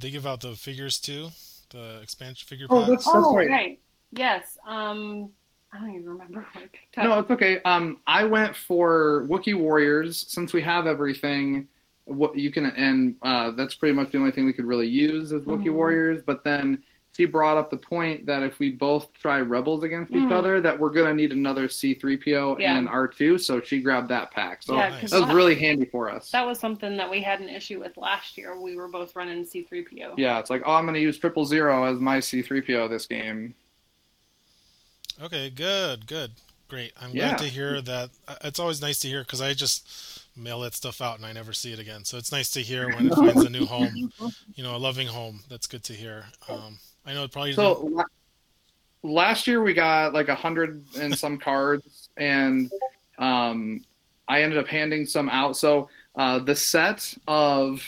[0.02, 1.30] they give out the figures too?
[1.70, 2.90] The expansion figure Oh, packs?
[2.90, 3.50] that's- That's oh, right.
[3.50, 3.80] right.
[4.12, 4.58] Yes.
[4.68, 5.30] Um,
[5.72, 7.04] I don't even remember what I picked up.
[7.06, 7.62] No, it's okay.
[7.64, 11.68] Um, I went for Wookiee Warriors since we have everything.
[12.06, 15.32] What you can, and uh, that's pretty much the only thing we could really use
[15.32, 15.74] as Wookiee Mhm.
[15.74, 16.22] Warriors.
[16.26, 16.84] But then
[17.16, 20.32] she brought up the point that if we both try Rebels against each Mhm.
[20.34, 22.76] other, that we're gonna need another C-3PO Yeah.
[22.78, 23.38] and R2.
[23.38, 24.64] So she grabbed that pack.
[24.64, 25.00] So yeah, nice.
[25.02, 26.30] 'cause that was that- really handy for us.
[26.32, 28.60] That was something that we had an issue with last year.
[28.60, 30.16] We were both running C3PO.
[30.18, 33.54] yeah, it's like, oh, I'm gonna use Triple Zero as my C-3PO this game.
[35.22, 36.32] Okay, good, good,
[36.68, 36.92] great.
[37.00, 37.30] I'm Yeah.
[37.30, 38.10] glad to hear that.
[38.28, 41.32] uh, It's always nice to hear because I just mail that stuff out and I
[41.32, 42.04] never see it again.
[42.04, 44.12] So it's nice to hear when it finds a new home,
[44.56, 45.42] you know, a loving home.
[45.50, 46.26] That's good to hear.
[46.50, 48.04] Um, I know it probably So la-
[49.04, 52.72] last year we got like a hundred and some cards, and
[53.20, 53.84] um,
[54.28, 55.58] I ended up handing some out.
[55.58, 57.84] So uh, the set of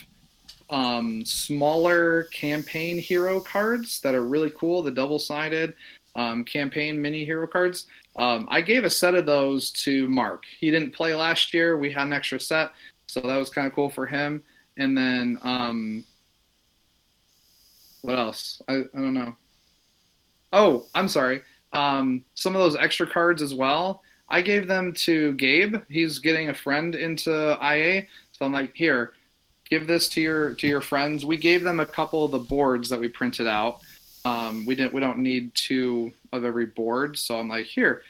[0.70, 5.74] um, smaller campaign hero cards that are really cool, the double sided
[6.16, 7.88] um, campaign mini hero cards.
[8.18, 10.44] Um, I gave a set of those to Mark.
[10.60, 11.78] He didn't play last year.
[11.78, 12.72] We had an extra set,
[13.08, 14.42] so that was kind of cool for him.
[14.78, 16.06] And then um,
[18.02, 18.62] what else?
[18.68, 19.36] I, I don't know.
[20.54, 21.42] Oh, I'm sorry.
[21.74, 24.02] Um, some of those extra cards as well.
[24.30, 25.76] I gave them to Gabe.
[25.90, 29.14] He's getting a friend into IA, so I'm like, here,
[29.70, 31.26] give this to your to your friends.
[31.26, 33.82] We gave them a couple of the boards that we printed out.
[34.26, 34.94] Um, we didn't.
[34.94, 38.02] We don't need two of every board, so I'm like, here,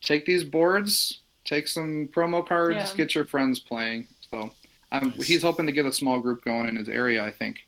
[0.00, 2.96] take these boards, take some promo cards, Yeah.
[2.96, 4.06] get your friends playing.
[4.30, 4.52] So
[4.92, 5.26] um, Nice.
[5.26, 7.24] he's hoping to get a small group going in his area.
[7.24, 7.66] I think.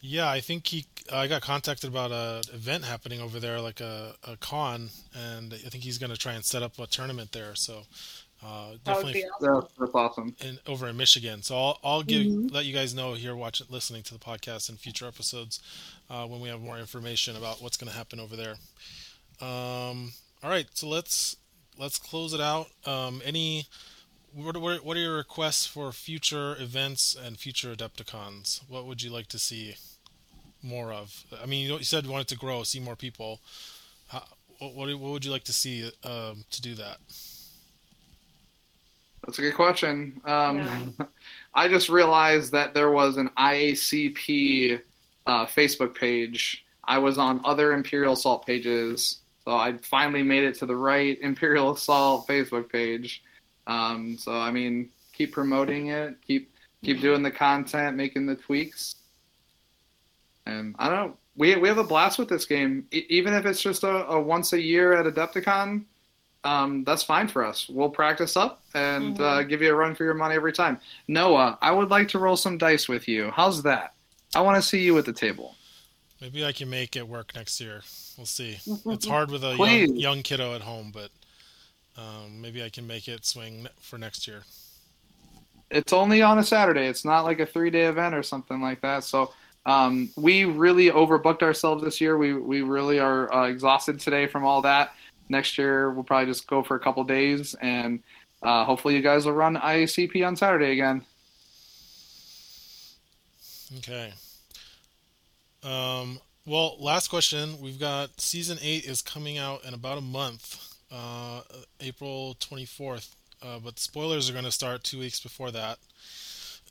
[0.00, 0.86] Yeah, I think he.
[1.12, 5.68] I got contacted about a event happening over there, like a, a con, and I
[5.68, 7.54] think he's going to try and set up a tournament there.
[7.54, 7.82] So
[8.44, 9.54] uh, That would definitely be awesome.
[9.62, 10.36] That's, that's awesome.
[10.40, 11.42] in over in Michigan.
[11.42, 12.52] So I'll, I'll give Mhm.
[12.52, 15.60] let you guys know here, watching, listening to the podcast in future episodes
[16.10, 18.56] uh, when we have more information about what's going to happen over there.
[19.40, 21.36] Um, all right, so let's
[21.78, 22.68] let's close it out.
[22.86, 23.66] Um, any
[24.32, 28.60] what, what what are your requests for future events and future Adepticons?
[28.68, 29.76] What would you like to see
[30.62, 31.24] more of?
[31.42, 33.40] I mean, you, you said you wanted to grow, see more people.
[34.08, 34.24] How,
[34.58, 36.98] what, what what would you like to see um, to do that?
[39.26, 40.20] That's a good question.
[40.24, 41.06] Um, Yeah.
[41.54, 44.80] I just realized that there was an IACP
[45.26, 46.64] uh, Facebook page.
[46.84, 51.18] I was on other Imperial Assault pages, so I finally made it to the right
[51.22, 53.22] Imperial Assault Facebook page.
[53.66, 56.52] Um, so I mean, keep promoting it, keep
[56.82, 58.96] keep doing the content, making the tweaks,
[60.44, 61.16] and I don't know.
[61.36, 64.20] We we have a blast with this game, e- even if it's just a, a
[64.20, 65.84] once a year at Adepticon
[66.44, 67.68] um, that's fine for us.
[67.68, 70.78] We'll practice up and uh, give you a run for your money every time.
[71.08, 73.30] Noah, I would like to roll some dice with you.
[73.30, 73.94] How's that?
[74.34, 75.54] I want to see you at the table.
[76.20, 77.82] Maybe I can make it work next year.
[78.16, 78.58] We'll see.
[78.86, 81.10] It's hard with a young, young kiddo at home, but
[81.96, 84.42] um, maybe I can make it swing for next year.
[85.70, 86.86] It's only on a Saturday.
[86.86, 89.04] It's not like a three day event or something like that.
[89.04, 89.32] So
[89.66, 92.18] um, we really overbooked ourselves this year.
[92.18, 94.92] We we really are uh, exhausted today from all that.
[95.34, 98.00] Next year we'll probably just go for a couple days and
[98.40, 101.04] uh, hopefully you guys will run IACP on Saturday again.
[103.78, 104.12] Okay.
[105.64, 107.60] Um, well, last question.
[107.60, 111.40] We've got season eight is coming out in about a month, uh,
[111.80, 113.12] April 24th.
[113.42, 115.78] Uh, but spoilers are going to start two weeks before that.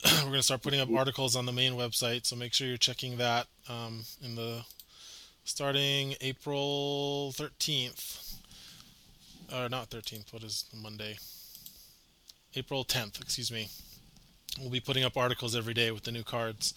[0.06, 2.78] We're going to start putting up articles on the main website, so make sure you're
[2.78, 4.64] checking that um, in the
[5.44, 8.23] starting April 13th.
[9.54, 10.34] Or not 13th.
[10.34, 11.18] What is Monday?
[12.56, 13.22] April 10th.
[13.22, 13.68] Excuse me.
[14.60, 16.74] We'll be putting up articles every day with the new cards.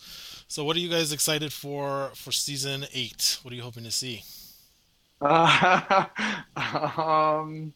[0.48, 3.38] So, what are you guys excited for for season eight?
[3.42, 4.22] What are you hoping to see?
[5.20, 6.06] Uh,
[6.56, 7.72] um,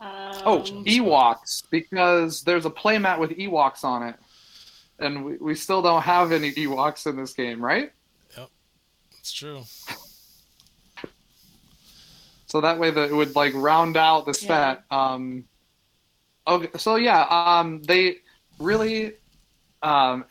[0.00, 4.16] oh, Ewoks, because there's a playmat with Ewoks on it.
[4.98, 7.92] And we, we still don't have any Ewoks in this game, right?
[8.36, 8.48] Yep,
[9.20, 9.62] it's true.
[12.56, 14.82] So that way that it would like round out the set.
[14.90, 15.44] Um,
[16.46, 18.20] okay, so yeah, um, they
[18.58, 19.12] really
[19.82, 20.24] um,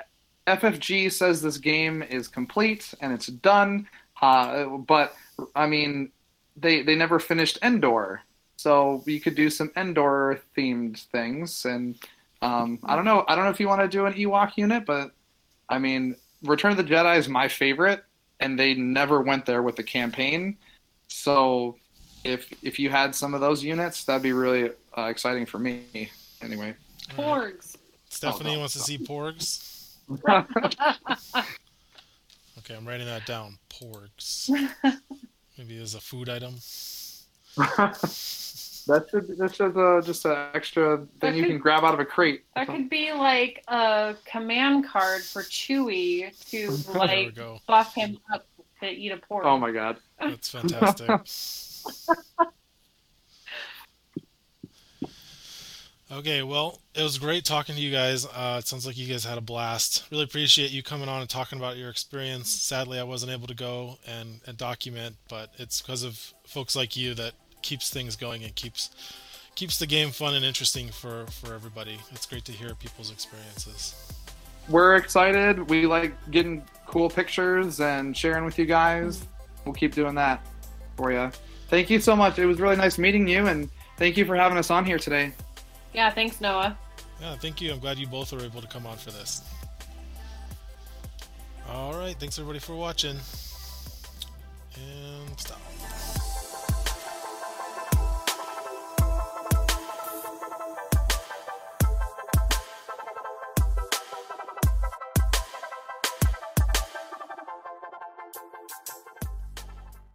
[0.48, 3.88] FFG says this game is complete and it's done.
[4.20, 5.14] Uh, but
[5.56, 6.12] I mean,
[6.58, 8.22] they they never finished Endor,
[8.58, 11.64] so you could do some Endor themed things.
[11.64, 11.96] And
[12.42, 14.88] um, I don't know, I don't know if you want to do an Ewok unit,
[14.88, 15.12] but
[15.70, 18.04] I mean, Return of the Jedi is my favorite,
[18.40, 20.58] and they never went there with the campaign.
[21.08, 21.78] So
[22.26, 26.10] if if you had some of those units, that'd be really uh, exciting for me.
[26.42, 26.74] Anyway.
[27.18, 27.54] All right.
[27.56, 27.76] Porgs.
[28.10, 28.60] Stephanie Oh, no.
[28.60, 29.72] wants to see porgs.
[32.60, 33.60] Okay, I'm writing that down.
[33.70, 34.50] Porgs.
[35.58, 36.56] Maybe as a food item.
[38.88, 41.96] That should that's just a just an extra thing That you could- can grab out
[41.96, 42.44] of a crate.
[42.56, 47.58] That could be like a command card for Chewie to like go.
[47.68, 48.46] buff him up
[48.82, 49.42] to eat a porg.
[49.44, 49.98] Oh my god.
[50.20, 51.08] That's fantastic.
[56.12, 58.26] Okay, well, it was great talking to you guys.
[58.26, 60.06] Uh, it sounds like you guys had a blast.
[60.12, 62.50] Really appreciate you coming on and talking about your experience.
[62.50, 66.96] Sadly, I wasn't able to go and, and document, but it's because of folks like
[66.96, 68.92] you that keeps things going and keeps
[69.56, 71.98] keeps the game fun and interesting for for everybody.
[72.12, 73.96] It's great to hear people's experiences.
[74.70, 75.70] We're excited.
[75.70, 79.26] We like getting cool pictures and sharing with you guys.
[79.64, 80.46] We'll keep doing that
[80.98, 81.32] for you.
[81.70, 82.38] Thank you so much.
[82.40, 85.32] It was really nice meeting you, and thank you for having us on here today.
[85.94, 86.78] Yeah, thanks, Noah.
[87.22, 87.72] Yeah, thank you.
[87.72, 89.42] I'm glad you both were able to come on for this.
[91.70, 93.18] All right, thanks everybody for watching.
[94.76, 95.05] And